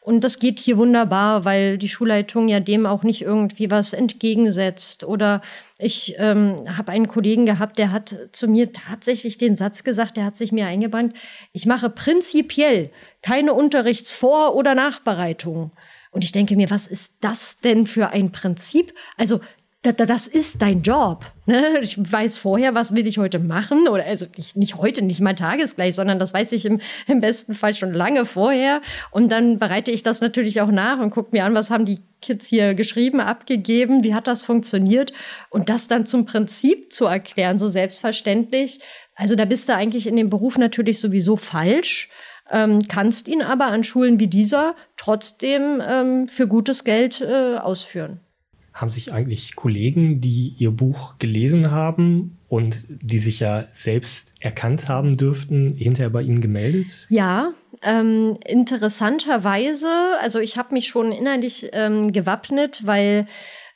[0.00, 5.02] Und das geht hier wunderbar, weil die Schulleitung ja dem auch nicht irgendwie was entgegensetzt.
[5.02, 5.42] Oder
[5.78, 10.24] ich ähm, habe einen Kollegen gehabt, der hat zu mir tatsächlich den Satz gesagt, der
[10.24, 11.14] hat sich mir eingebannt,
[11.52, 12.90] ich mache prinzipiell
[13.20, 15.72] keine Unterrichtsvor- oder Nachbereitung.
[16.10, 18.94] Und ich denke mir, was ist das denn für ein Prinzip?
[19.16, 19.40] Also
[19.82, 21.24] das ist dein Job.
[21.46, 21.78] Ne?
[21.82, 23.86] Ich weiß vorher, was will ich heute machen.
[23.88, 27.54] Oder also nicht, nicht heute, nicht mal tagesgleich, sondern das weiß ich im, im besten
[27.54, 28.82] Fall schon lange vorher.
[29.12, 32.00] Und dann bereite ich das natürlich auch nach und gucke mir an, was haben die
[32.20, 35.12] Kids hier geschrieben, abgegeben, wie hat das funktioniert.
[35.48, 38.80] Und das dann zum Prinzip zu erklären, so selbstverständlich.
[39.14, 42.08] Also da bist du eigentlich in dem Beruf natürlich sowieso falsch
[42.50, 48.20] ähm, kannst ihn aber an Schulen wie dieser trotzdem ähm, für gutes Geld äh, ausführen.
[48.72, 54.88] Haben sich eigentlich Kollegen, die Ihr Buch gelesen haben und die sich ja selbst erkannt
[54.88, 57.06] haben dürften, hinterher bei Ihnen gemeldet?
[57.08, 59.88] Ja, ähm, interessanterweise,
[60.20, 63.26] also ich habe mich schon innerlich ähm, gewappnet, weil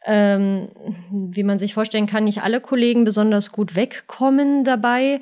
[0.05, 0.69] ähm,
[1.11, 5.21] wie man sich vorstellen kann, nicht alle Kollegen besonders gut wegkommen dabei.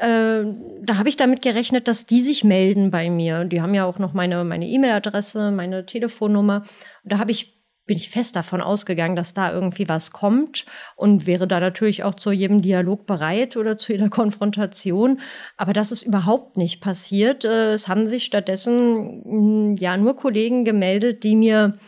[0.00, 0.44] Äh,
[0.82, 3.44] da habe ich damit gerechnet, dass die sich melden bei mir.
[3.44, 6.62] Die haben ja auch noch meine meine E-Mail-Adresse, meine Telefonnummer.
[7.04, 11.26] Und da habe ich bin ich fest davon ausgegangen, dass da irgendwie was kommt und
[11.26, 15.20] wäre da natürlich auch zu jedem Dialog bereit oder zu jeder Konfrontation.
[15.58, 17.44] Aber das ist überhaupt nicht passiert.
[17.44, 21.78] Äh, es haben sich stattdessen hm, ja nur Kollegen gemeldet, die mir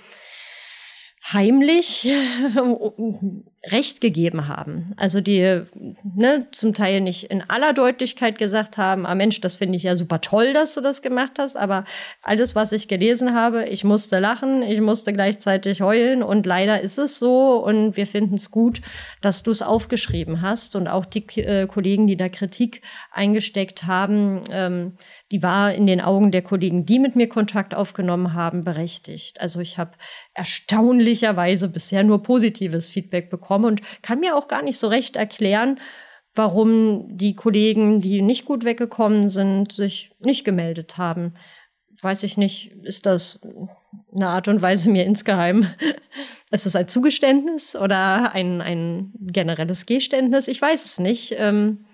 [1.33, 2.13] heimlich
[3.71, 4.93] Recht gegeben haben.
[4.97, 5.63] Also die
[6.17, 9.95] ne, zum Teil nicht in aller Deutlichkeit gesagt haben, ah Mensch, das finde ich ja
[9.95, 11.85] super toll, dass du das gemacht hast, aber
[12.23, 16.99] alles, was ich gelesen habe, ich musste lachen, ich musste gleichzeitig heulen und leider ist
[16.99, 18.81] es so und wir finden es gut,
[19.21, 22.83] dass du es aufgeschrieben hast und auch die äh, Kollegen, die da Kritik
[23.13, 24.97] eingesteckt haben, ähm,
[25.31, 29.41] die war in den Augen der Kollegen, die mit mir Kontakt aufgenommen haben, berechtigt.
[29.41, 29.93] Also ich habe
[30.35, 35.79] erstaunlicherweise bisher nur positives Feedback bekommen und kann mir auch gar nicht so recht erklären,
[36.35, 41.35] warum die Kollegen, die nicht gut weggekommen sind, sich nicht gemeldet haben.
[42.01, 43.41] Weiß ich nicht, ist das
[44.15, 45.67] eine Art und Weise mir insgeheim?
[46.51, 50.49] Ist das ein Zugeständnis oder ein, ein generelles Geständnis?
[50.49, 51.35] Ich weiß es nicht.
[51.39, 51.87] Ähm,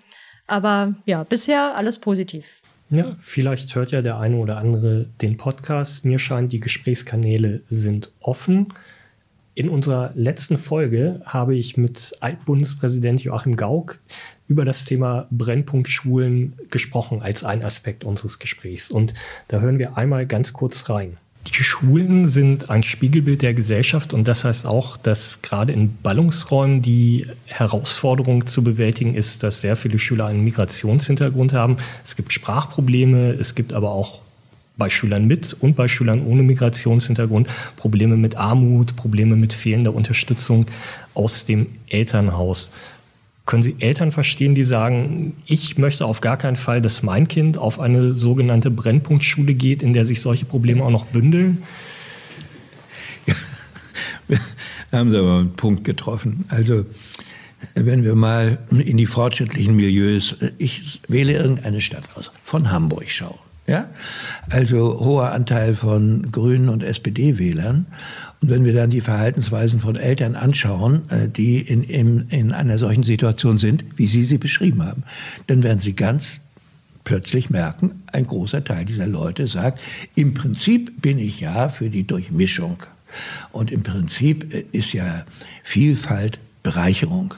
[0.47, 2.61] aber ja, bisher alles positiv.
[2.89, 6.05] Ja, vielleicht hört ja der eine oder andere den Podcast.
[6.05, 8.73] Mir scheint, die Gesprächskanäle sind offen.
[9.59, 13.99] In unserer letzten Folge habe ich mit Altbundespräsident Joachim Gauck
[14.47, 18.89] über das Thema Brennpunktschulen gesprochen als ein Aspekt unseres Gesprächs.
[18.89, 19.13] Und
[19.49, 21.17] da hören wir einmal ganz kurz rein.
[21.45, 26.81] Die Schulen sind ein Spiegelbild der Gesellschaft und das heißt auch, dass gerade in Ballungsräumen
[26.81, 31.75] die Herausforderung zu bewältigen ist, dass sehr viele Schüler einen Migrationshintergrund haben.
[32.05, 34.21] Es gibt Sprachprobleme, es gibt aber auch
[34.79, 40.65] bei Schülern mit und bei Schülern ohne Migrationshintergrund Probleme mit Armut, Probleme mit fehlender Unterstützung
[41.13, 42.71] aus dem Elternhaus.
[43.45, 47.57] Können Sie Eltern verstehen, die sagen, ich möchte auf gar keinen Fall, dass mein Kind
[47.57, 51.63] auf eine sogenannte Brennpunktschule geht, in der sich solche Probleme auch noch bündeln?
[53.25, 53.35] Ja,
[54.91, 56.45] da haben Sie aber einen Punkt getroffen.
[56.49, 56.85] Also,
[57.73, 63.39] wenn wir mal in die fortschrittlichen Milieus, ich wähle irgendeine Stadt aus, von Hamburg schaue.
[63.69, 63.87] Ja?
[64.49, 67.85] Also hoher Anteil von Grünen und SPD-Wählern.
[68.41, 72.79] Und wenn wir dann die Verhaltensweisen von Eltern anschauen, äh, die in, in, in einer
[72.79, 75.03] solchen Situation sind, wie Sie sie beschrieben haben,
[75.45, 76.41] dann werden Sie ganz
[77.03, 79.79] plötzlich merken, ein großer Teil dieser Leute sagt,
[80.15, 82.77] im Prinzip bin ich ja für die Durchmischung.
[83.51, 85.25] Und im Prinzip äh, ist ja
[85.63, 87.35] Vielfalt Bereicherung.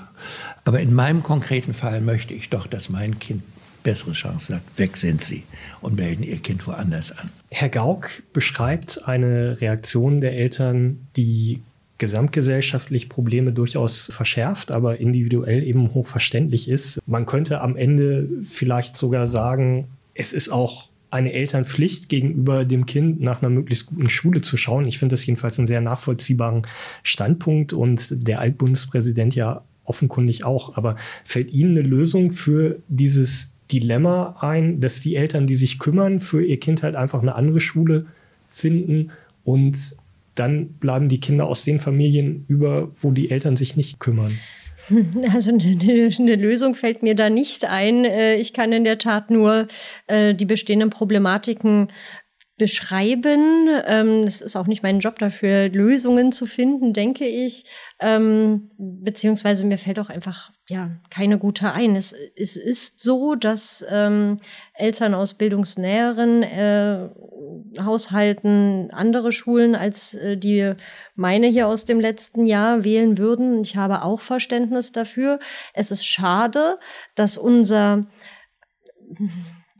[0.64, 3.44] Aber in meinem konkreten Fall möchte ich doch, dass mein Kind
[3.84, 4.62] bessere Chancen hat.
[4.78, 5.44] Weg sind sie
[5.82, 7.30] und melden ihr Kind woanders an.
[7.50, 11.62] Herr Gauck beschreibt eine Reaktion der Eltern, die
[11.98, 17.00] gesamtgesellschaftlich Probleme durchaus verschärft, aber individuell eben hochverständlich ist.
[17.06, 23.22] Man könnte am Ende vielleicht sogar sagen, es ist auch eine Elternpflicht gegenüber dem Kind
[23.22, 24.88] nach einer möglichst guten Schule zu schauen.
[24.88, 26.64] Ich finde das jedenfalls einen sehr nachvollziehbaren
[27.04, 30.78] Standpunkt und der Altbundespräsident ja offenkundig auch.
[30.78, 36.20] Aber fällt Ihnen eine Lösung für dieses Dilemma ein, dass die Eltern, die sich kümmern,
[36.20, 38.08] für ihr Kind halt einfach eine andere Schule
[38.50, 39.12] finden
[39.44, 39.96] und
[40.36, 44.38] dann bleiben die Kinder aus den Familien über, wo die Eltern sich nicht kümmern?
[45.34, 48.04] Also eine, eine, Lösung fällt mir da nicht ein.
[48.04, 49.68] Äh, ich kann in der Tat nur
[50.08, 51.90] äh, die bestehenden Problematiken
[52.62, 53.68] beschreiben.
[53.88, 57.66] Ähm, es ist auch nicht mein Job dafür, Lösungen zu finden, denke ich.
[57.99, 61.95] Ähm, beziehungsweise mir fällt auch einfach ja keine gute ein.
[61.95, 64.38] Es, es ist so, dass ähm,
[64.76, 67.09] Eltern aus bildungsnäheren äh,
[67.80, 70.74] Haushalten andere Schulen als äh, die
[71.16, 73.64] meine hier aus dem letzten Jahr wählen würden.
[73.64, 75.39] Ich habe auch Verständnis dafür.
[75.74, 76.78] Es ist schade,
[77.16, 78.05] dass unser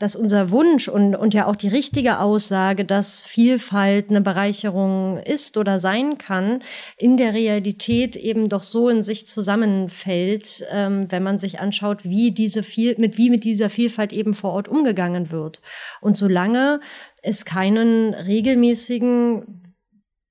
[0.02, 5.58] dass unser Wunsch und, und ja auch die richtige Aussage, dass Vielfalt eine Bereicherung ist
[5.58, 6.64] oder sein kann,
[6.98, 12.32] in der Realität eben doch so in sich zusammenfällt, ähm, wenn man sich anschaut, wie
[12.32, 15.62] diese viel, mit wie mit dieser Vielfalt eben vor Ort umgegangen wird.
[16.02, 16.80] Und solange
[17.22, 19.76] es keinen regelmäßigen,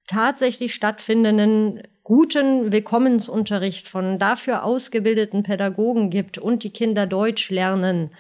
[0.09, 8.11] tatsächlich stattfindenden guten Willkommensunterricht von dafür ausgebildeten Pädagogen gibt und die Kinder Deutsch lernen,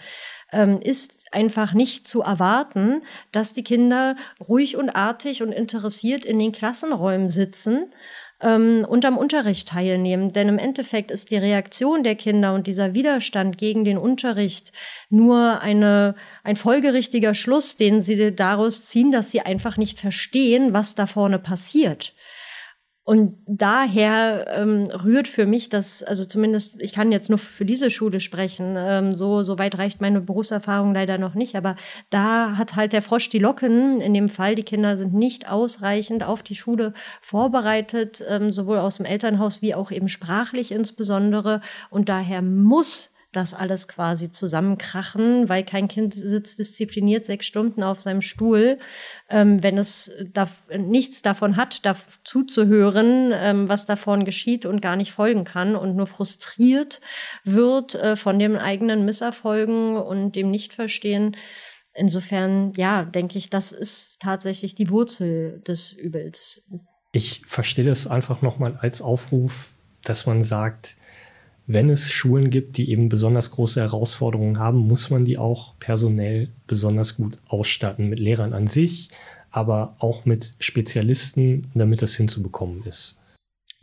[0.52, 6.38] ähm, ist einfach nicht zu erwarten, dass die Kinder ruhig und artig und interessiert in
[6.38, 7.86] den Klassenräumen sitzen
[8.40, 10.32] ähm, und am Unterricht teilnehmen.
[10.32, 14.72] Denn im Endeffekt ist die Reaktion der Kinder und dieser Widerstand gegen den Unterricht
[15.08, 20.94] nur eine, ein folgerichtiger Schluss, den sie daraus ziehen, dass sie einfach nicht verstehen, was
[20.94, 22.14] da vorne passiert.
[23.10, 27.90] Und daher ähm, rührt für mich das, also zumindest, ich kann jetzt nur für diese
[27.90, 31.74] Schule sprechen, ähm, so, so weit reicht meine Berufserfahrung leider noch nicht, aber
[32.10, 34.54] da hat halt der Frosch die Locken in dem Fall.
[34.54, 39.74] Die Kinder sind nicht ausreichend auf die Schule vorbereitet, ähm, sowohl aus dem Elternhaus wie
[39.74, 41.62] auch eben sprachlich insbesondere.
[41.90, 48.00] Und daher muss das alles quasi zusammenkrachen, weil kein Kind sitzt diszipliniert sechs Stunden auf
[48.00, 48.78] seinem Stuhl,
[49.28, 54.96] ähm, wenn es da, nichts davon hat, da zuzuhören, ähm, was davon geschieht und gar
[54.96, 57.00] nicht folgen kann und nur frustriert
[57.44, 61.36] wird äh, von den eigenen Misserfolgen und dem Nichtverstehen.
[61.94, 66.68] Insofern, ja, denke ich, das ist tatsächlich die Wurzel des Übels.
[67.12, 70.96] Ich verstehe das einfach nochmal als Aufruf, dass man sagt,
[71.72, 76.48] wenn es Schulen gibt, die eben besonders große Herausforderungen haben, muss man die auch personell
[76.66, 79.08] besonders gut ausstatten mit Lehrern an sich,
[79.50, 83.16] aber auch mit Spezialisten, damit das hinzubekommen ist.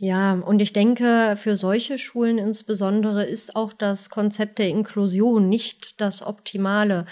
[0.00, 6.00] Ja, und ich denke, für solche Schulen insbesondere ist auch das Konzept der Inklusion nicht
[6.00, 7.04] das Optimale,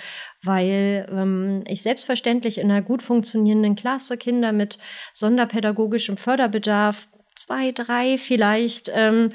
[0.44, 4.78] weil ähm, ich selbstverständlich in einer gut funktionierenden Klasse Kinder mit
[5.14, 9.30] sonderpädagogischem Förderbedarf zwei, drei vielleicht ähm,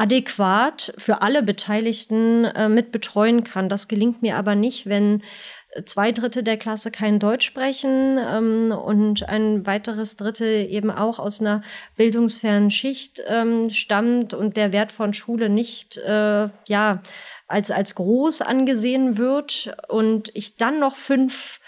[0.00, 3.68] adäquat für alle Beteiligten äh, mit betreuen kann.
[3.68, 5.22] Das gelingt mir aber nicht, wenn
[5.84, 11.40] zwei Drittel der Klasse kein Deutsch sprechen ähm, und ein weiteres Drittel eben auch aus
[11.40, 11.62] einer
[11.96, 17.02] bildungsfernen Schicht ähm, stammt und der Wert von Schule nicht äh, ja
[17.46, 21.59] als als groß angesehen wird und ich dann noch fünf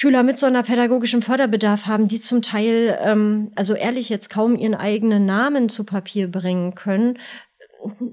[0.00, 5.26] Schüler mit sonderpädagogischem Förderbedarf haben, die zum Teil, ähm, also ehrlich jetzt kaum ihren eigenen
[5.26, 7.18] Namen zu Papier bringen können,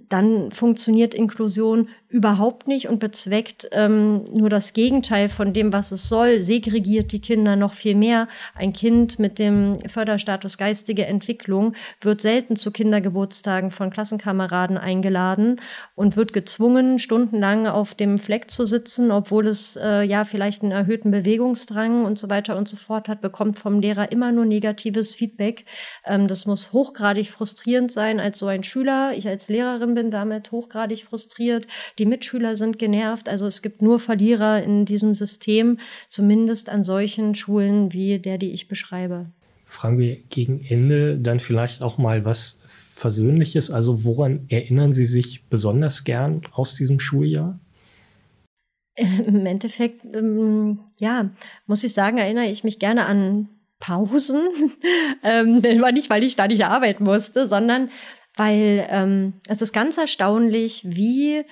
[0.10, 6.08] dann funktioniert Inklusion überhaupt nicht und bezweckt ähm, nur das Gegenteil von dem, was es
[6.08, 8.30] soll, segregiert die Kinder noch viel mehr.
[8.54, 15.60] Ein Kind mit dem Förderstatus geistige Entwicklung wird selten zu Kindergeburtstagen von Klassenkameraden eingeladen
[15.96, 20.72] und wird gezwungen, stundenlang auf dem Fleck zu sitzen, obwohl es äh, ja vielleicht einen
[20.72, 25.14] erhöhten Bewegungsdrang und so weiter und so fort hat, bekommt vom Lehrer immer nur negatives
[25.14, 25.66] Feedback.
[26.06, 29.12] Ähm, das muss hochgradig frustrierend sein als so ein Schüler.
[29.18, 31.68] Ich als Lehrerin bin damit hochgradig frustriert.
[32.00, 33.28] Die die Mitschüler sind genervt.
[33.28, 38.52] Also es gibt nur Verlierer in diesem System, zumindest an solchen Schulen wie der, die
[38.52, 39.32] ich beschreibe.
[39.66, 43.72] Fragen wir gegen Ende dann vielleicht auch mal was Versöhnliches.
[43.72, 47.60] Also woran erinnern Sie sich besonders gern aus diesem Schuljahr?
[48.96, 51.32] Im Endeffekt, ähm, ja,
[51.66, 53.50] muss ich sagen, erinnere ich mich gerne an
[53.80, 54.42] Pausen.
[55.24, 57.90] ähm, nicht, weil ich da nicht arbeiten musste, sondern
[58.38, 61.44] weil ähm, es ist ganz erstaunlich, wie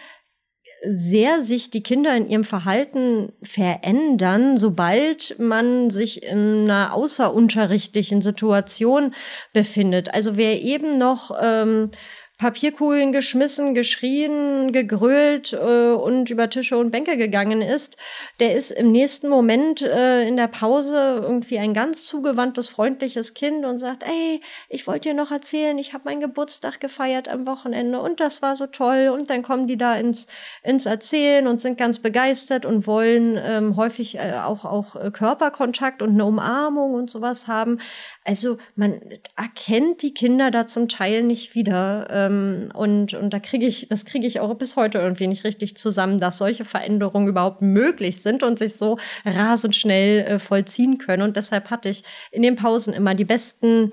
[0.85, 9.13] sehr sich die Kinder in ihrem Verhalten verändern, sobald man sich in einer außerunterrichtlichen Situation
[9.53, 10.13] befindet.
[10.13, 11.91] Also wer eben noch ähm,
[12.37, 17.95] Papierkugeln geschmissen, geschrien, gegrölt äh, und über Tische und Bänke gegangen ist,
[18.39, 23.65] der ist im nächsten Moment äh, in der Pause irgendwie ein ganz zugewandtes, freundliches Kind
[23.65, 28.01] und sagt, ey, ich wollte dir noch erzählen, ich habe meinen Geburtstag gefeiert am Wochenende
[28.01, 29.09] und das war so toll.
[29.13, 30.27] Und dann kommen die da ins,
[30.63, 36.01] ins Erzählen und sind ganz begeistert und wollen ähm, häufig äh, auch, auch äh, Körperkontakt
[36.01, 37.79] und eine Umarmung und sowas haben.
[38.25, 38.99] Also man
[39.37, 42.09] erkennt die Kinder da zum Teil nicht wieder.
[42.25, 45.77] Ähm, und, und da kriege ich, das kriege ich auch bis heute irgendwie nicht richtig
[45.77, 51.23] zusammen, dass solche Veränderungen überhaupt möglich sind und sich so rasend schnell äh, vollziehen können.
[51.23, 53.91] Und deshalb hatte ich in den Pausen immer die besten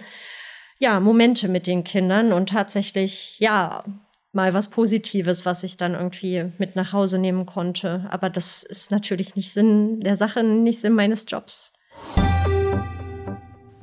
[0.79, 3.85] ja, Momente mit den Kindern und tatsächlich, ja,
[4.33, 8.07] mal was Positives, was ich dann irgendwie mit nach Hause nehmen konnte.
[8.11, 11.73] Aber das ist natürlich nicht Sinn der Sache, nicht Sinn meines Jobs.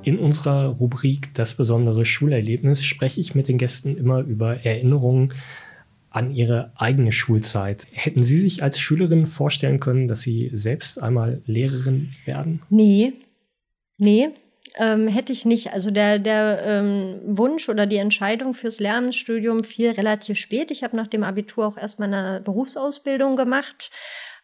[0.08, 5.34] In unserer Rubrik Das besondere Schulerlebnis spreche ich mit den Gästen immer über Erinnerungen
[6.10, 7.86] an ihre eigene Schulzeit.
[7.92, 12.62] Hätten Sie sich als Schülerin vorstellen können, dass Sie selbst einmal Lehrerin werden?
[12.70, 13.16] Nee,
[13.98, 14.30] nee,
[14.78, 15.74] ähm, hätte ich nicht.
[15.74, 20.72] Also der, der ähm, Wunsch oder die Entscheidung fürs Lehramtsstudium fiel relativ spät.
[20.72, 23.92] Ich habe nach dem Abitur auch erstmal eine Berufsausbildung gemacht.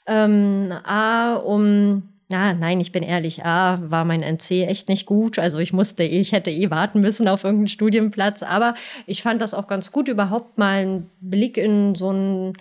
[0.08, 5.38] Ähm, A, um ja, nein, ich bin ehrlich, A, war mein NC echt nicht gut.
[5.38, 8.44] Also ich musste, ich hätte eh warten müssen auf irgendeinen Studienplatz.
[8.44, 12.54] Aber ich fand das auch ganz gut, überhaupt mal einen Blick in so einen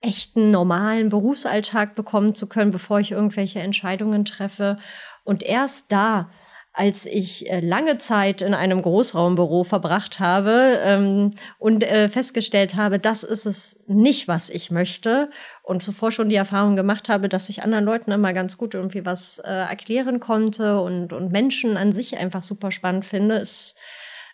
[0.00, 4.78] echten, normalen Berufsalltag bekommen zu können, bevor ich irgendwelche Entscheidungen treffe.
[5.24, 6.30] Und erst da,
[6.72, 12.98] als ich äh, lange Zeit in einem Großraumbüro verbracht habe ähm, und äh, festgestellt habe,
[12.98, 15.30] das ist es nicht, was ich möchte
[15.62, 19.04] und zuvor schon die Erfahrung gemacht habe, dass ich anderen Leuten immer ganz gut irgendwie
[19.04, 23.76] was äh, erklären konnte und, und Menschen an sich einfach super spannend finde, ist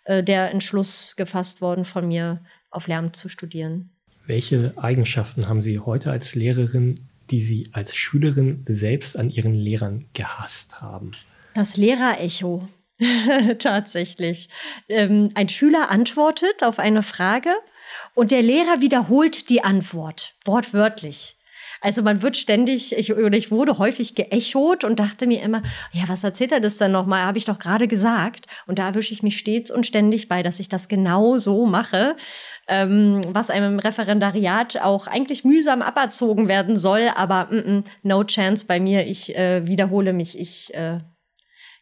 [0.05, 3.91] äh, der Entschluss gefasst worden von mir, auf Lärm zu studieren.
[4.25, 10.05] Welche Eigenschaften haben Sie heute als Lehrerin, die Sie als Schülerin selbst an Ihren Lehrern
[10.13, 11.13] gehasst haben?
[11.53, 12.67] Das Lehrerecho.
[13.59, 14.49] Tatsächlich.
[14.89, 17.53] Ähm, ein Schüler antwortet auf eine Frage
[18.17, 21.37] und der Lehrer wiederholt die Antwort, wortwörtlich.
[21.81, 25.61] Also man wird ständig, ich, oder ich wurde häufig geechot und dachte mir immer,
[25.93, 27.25] ja, was erzählt er das denn nochmal?
[27.25, 28.47] Habe ich doch gerade gesagt.
[28.65, 32.15] Und da erwische ich mich stets und ständig bei, dass ich das genau so mache,
[32.67, 37.11] ähm, was einem Referendariat auch eigentlich mühsam aberzogen werden soll.
[37.15, 39.05] Aber mm -mm, no chance bei mir.
[39.05, 41.01] Ich äh, wiederhole mich, ich äh,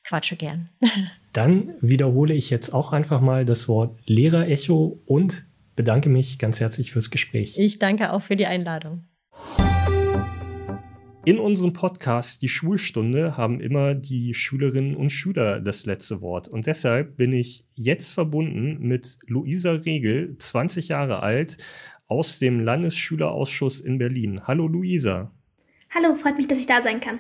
[0.04, 0.68] quatsche gern.
[1.32, 5.46] Dann wiederhole ich jetzt auch einfach mal das Wort Lehrerecho und
[5.76, 7.58] bedanke mich ganz herzlich fürs Gespräch.
[7.58, 9.06] Ich danke auch für die Einladung.
[11.26, 16.48] In unserem Podcast Die Schulstunde haben immer die Schülerinnen und Schüler das letzte Wort.
[16.48, 21.58] Und deshalb bin ich jetzt verbunden mit Luisa Regel, 20 Jahre alt,
[22.08, 24.42] aus dem Landesschülerausschuss in Berlin.
[24.46, 25.32] Hallo Luisa.
[25.90, 27.20] Hallo, freut mich, dass ich da sein kann.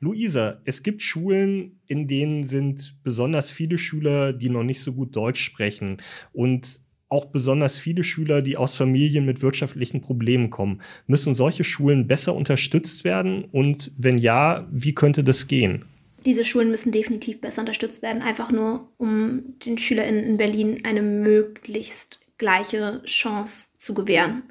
[0.00, 5.16] Luisa, es gibt Schulen, in denen sind besonders viele Schüler, die noch nicht so gut
[5.16, 5.96] Deutsch sprechen.
[6.34, 10.80] Und auch besonders viele Schüler, die aus Familien mit wirtschaftlichen Problemen kommen.
[11.06, 13.44] Müssen solche Schulen besser unterstützt werden?
[13.44, 15.84] Und wenn ja, wie könnte das gehen?
[16.24, 21.02] Diese Schulen müssen definitiv besser unterstützt werden, einfach nur um den SchülerInnen in Berlin eine
[21.02, 24.42] möglichst gleiche Chance zu gewähren.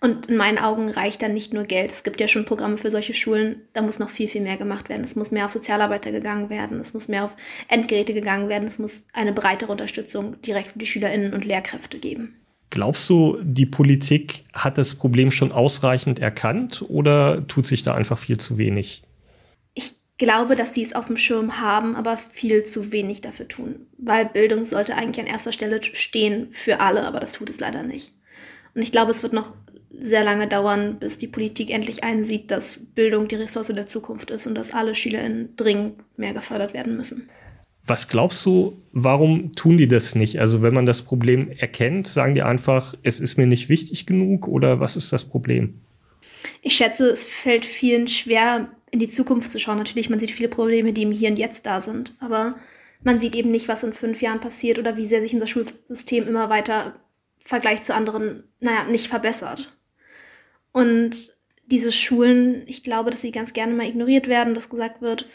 [0.00, 1.90] Und in meinen Augen reicht dann nicht nur Geld.
[1.90, 3.62] Es gibt ja schon Programme für solche Schulen.
[3.72, 5.04] Da muss noch viel, viel mehr gemacht werden.
[5.04, 6.80] Es muss mehr auf Sozialarbeiter gegangen werden.
[6.80, 7.30] Es muss mehr auf
[7.68, 8.66] Endgeräte gegangen werden.
[8.66, 12.34] Es muss eine breitere Unterstützung direkt für die SchülerInnen und Lehrkräfte geben.
[12.70, 18.18] Glaubst du, die Politik hat das Problem schon ausreichend erkannt oder tut sich da einfach
[18.18, 19.02] viel zu wenig?
[19.74, 23.86] Ich glaube, dass sie es auf dem Schirm haben, aber viel zu wenig dafür tun.
[23.98, 27.82] Weil Bildung sollte eigentlich an erster Stelle stehen für alle, aber das tut es leider
[27.82, 28.14] nicht.
[28.74, 29.54] Und ich glaube, es wird noch
[29.90, 34.46] sehr lange dauern, bis die Politik endlich einsieht, dass Bildung die Ressource der Zukunft ist
[34.46, 37.28] und dass alle SchülerInnen dringend mehr gefördert werden müssen.
[37.84, 40.38] Was glaubst du, warum tun die das nicht?
[40.38, 44.46] Also wenn man das Problem erkennt, sagen die einfach, es ist mir nicht wichtig genug
[44.46, 45.80] oder was ist das Problem?
[46.62, 49.78] Ich schätze, es fällt vielen schwer, in die Zukunft zu schauen.
[49.78, 52.56] Natürlich, man sieht viele Probleme, die im Hier und Jetzt da sind, aber
[53.02, 56.28] man sieht eben nicht, was in fünf Jahren passiert oder wie sehr sich unser Schulsystem
[56.28, 56.94] immer weiter
[57.44, 59.76] Vergleich zu anderen, naja, nicht verbessert.
[60.72, 61.36] Und
[61.66, 65.26] diese Schulen, ich glaube, dass sie ganz gerne mal ignoriert werden, dass gesagt wird,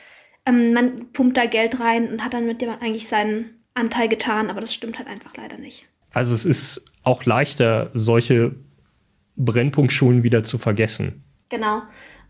[0.46, 4.50] ähm, man pumpt da Geld rein und hat dann mit dem eigentlich seinen Anteil getan,
[4.50, 5.86] aber das stimmt halt einfach leider nicht.
[6.14, 8.56] Also es ist auch leichter, solche
[9.36, 11.24] Brennpunktschulen wieder zu vergessen.
[11.50, 11.84] Genau.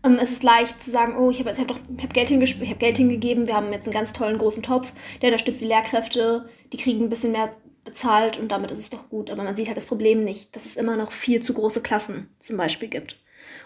[0.04, 3.46] Ähm, es ist leicht zu sagen, oh, ich habe hab hab Geld, hab Geld hingegeben,
[3.46, 7.10] wir haben jetzt einen ganz tollen großen Topf, der unterstützt die Lehrkräfte, die kriegen ein
[7.10, 7.54] bisschen mehr
[7.88, 9.30] bezahlt und damit ist es doch gut.
[9.30, 12.28] Aber man sieht halt das Problem nicht, dass es immer noch viel zu große Klassen
[12.40, 13.16] zum Beispiel gibt.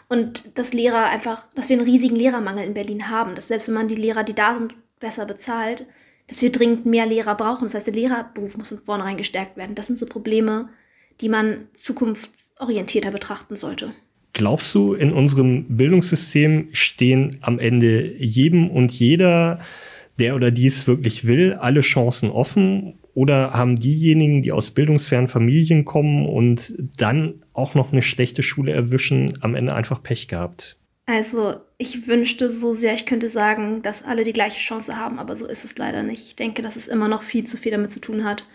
[0.09, 3.75] Und dass Lehrer einfach, dass wir einen riesigen Lehrermangel in Berlin haben, dass selbst wenn
[3.75, 5.87] man die Lehrer, die da sind, besser bezahlt,
[6.29, 7.65] dass wir dringend mehr Lehrer brauchen.
[7.65, 9.75] Das heißt, der Lehrerberuf muss von vornherein gestärkt werden.
[9.75, 10.69] Das sind so Probleme,
[11.21, 13.93] die man zukunftsorientierter betrachten sollte.
[14.33, 19.61] Glaubst du, in unserem Bildungssystem stehen am Ende jedem und jeder,
[20.19, 22.99] der oder die es wirklich will, alle Chancen offen?
[23.15, 28.73] Oder haben diejenigen, die aus bildungsfernen Familien kommen und dann auch noch eine schlechte Schule
[28.73, 30.79] erwischen, am Ende einfach Pech gehabt?
[31.05, 35.37] Also, ich wünschte so sehr, ich könnte sagen, dass alle die gleiche Chance haben, aber
[35.37, 36.27] so ist es leider nicht.
[36.27, 38.47] Ich denke, dass es immer noch viel zu viel damit zu tun hat,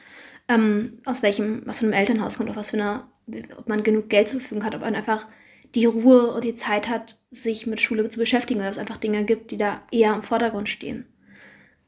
[0.47, 3.09] ähm, aus welchem, was für einem Elternhaus kommt, was für einer,
[3.57, 5.27] ob man genug Geld zur Verfügung hat, ob man einfach
[5.75, 9.25] die Ruhe und die Zeit hat, sich mit Schule zu beschäftigen, weil es einfach Dinge
[9.25, 11.05] gibt, die da eher im Vordergrund stehen.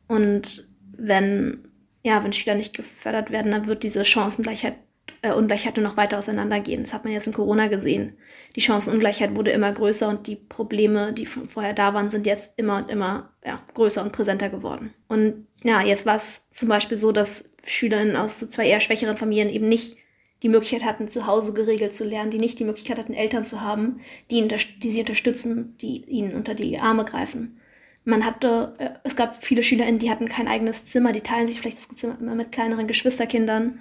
[0.08, 0.68] Und
[0.98, 1.69] wenn,
[2.10, 4.78] ja, wenn Schüler nicht gefördert werden, dann wird diese Chancengleichheit,
[5.22, 6.84] äh, Ungleichheit nur noch weiter auseinandergehen.
[6.84, 8.18] Das hat man jetzt in Corona gesehen.
[8.56, 12.78] Die Chancenungleichheit wurde immer größer und die Probleme, die vorher da waren, sind jetzt immer
[12.78, 14.92] und immer ja, größer und präsenter geworden.
[15.08, 19.18] Und ja, jetzt war es zum Beispiel so, dass Schülerinnen aus so zwei eher schwächeren
[19.18, 19.98] Familien eben nicht
[20.42, 23.62] die Möglichkeit hatten, zu Hause geregelt zu lernen, die nicht die Möglichkeit hatten, Eltern zu
[23.62, 24.00] haben,
[24.32, 24.48] die,
[24.82, 27.59] die sie unterstützen, die ihnen unter die Arme greifen.
[28.06, 31.60] Man hatte, äh, es gab viele SchülerInnen, die hatten kein eigenes Zimmer, die teilen sich
[31.60, 33.80] vielleicht das Zimmer immer mit kleineren Geschwisterkindern.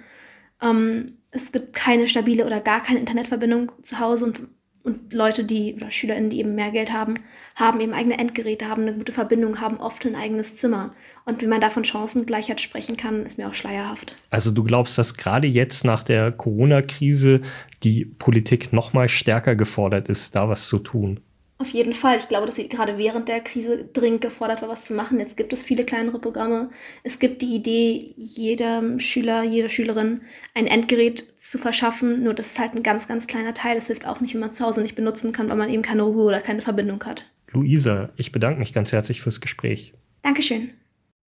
[0.61, 4.41] Ähm, es gibt keine stabile oder gar keine Internetverbindung zu Hause und
[4.83, 7.15] und Leute, die, oder SchülerInnen, die eben mehr Geld haben,
[7.55, 10.93] haben eben eigene Endgeräte, haben eine gute Verbindung, haben oft ein eigenes Zimmer.
[11.25, 14.15] Und wie man da von Chancengleichheit sprechen kann, ist mir auch schleierhaft.
[14.29, 17.41] Also du glaubst, dass gerade jetzt nach der Corona-Krise
[17.83, 21.19] die Politik noch mal stärker gefordert ist, da was zu tun?
[21.61, 22.19] Auf jeden Fall.
[22.19, 25.19] Ich glaube, dass sie gerade während der Krise dringend gefordert war, was zu machen.
[25.19, 26.69] Jetzt gibt es viele kleinere Programme.
[27.03, 30.21] Es gibt die Idee, jedem Schüler, jeder Schülerin
[30.55, 32.23] ein Endgerät zu verschaffen.
[32.23, 33.77] Nur das ist halt ein ganz, ganz kleiner Teil.
[33.77, 36.03] Es hilft auch nicht, wenn man zu Hause nicht benutzen kann, weil man eben keine
[36.03, 37.25] Ruhe oder keine Verbindung hat.
[37.51, 39.93] Luisa, ich bedanke mich ganz herzlich fürs Gespräch.
[40.21, 40.69] Dankeschön.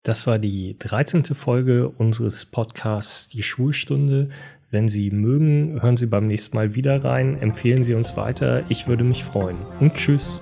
[0.04, 1.24] Das war die 13.
[1.24, 4.30] Folge unseres Podcasts Die Schulstunde.
[4.72, 8.62] Wenn Sie mögen, hören Sie beim nächsten Mal wieder rein, empfehlen Sie uns weiter.
[8.68, 9.56] Ich würde mich freuen.
[9.80, 10.40] Und tschüss.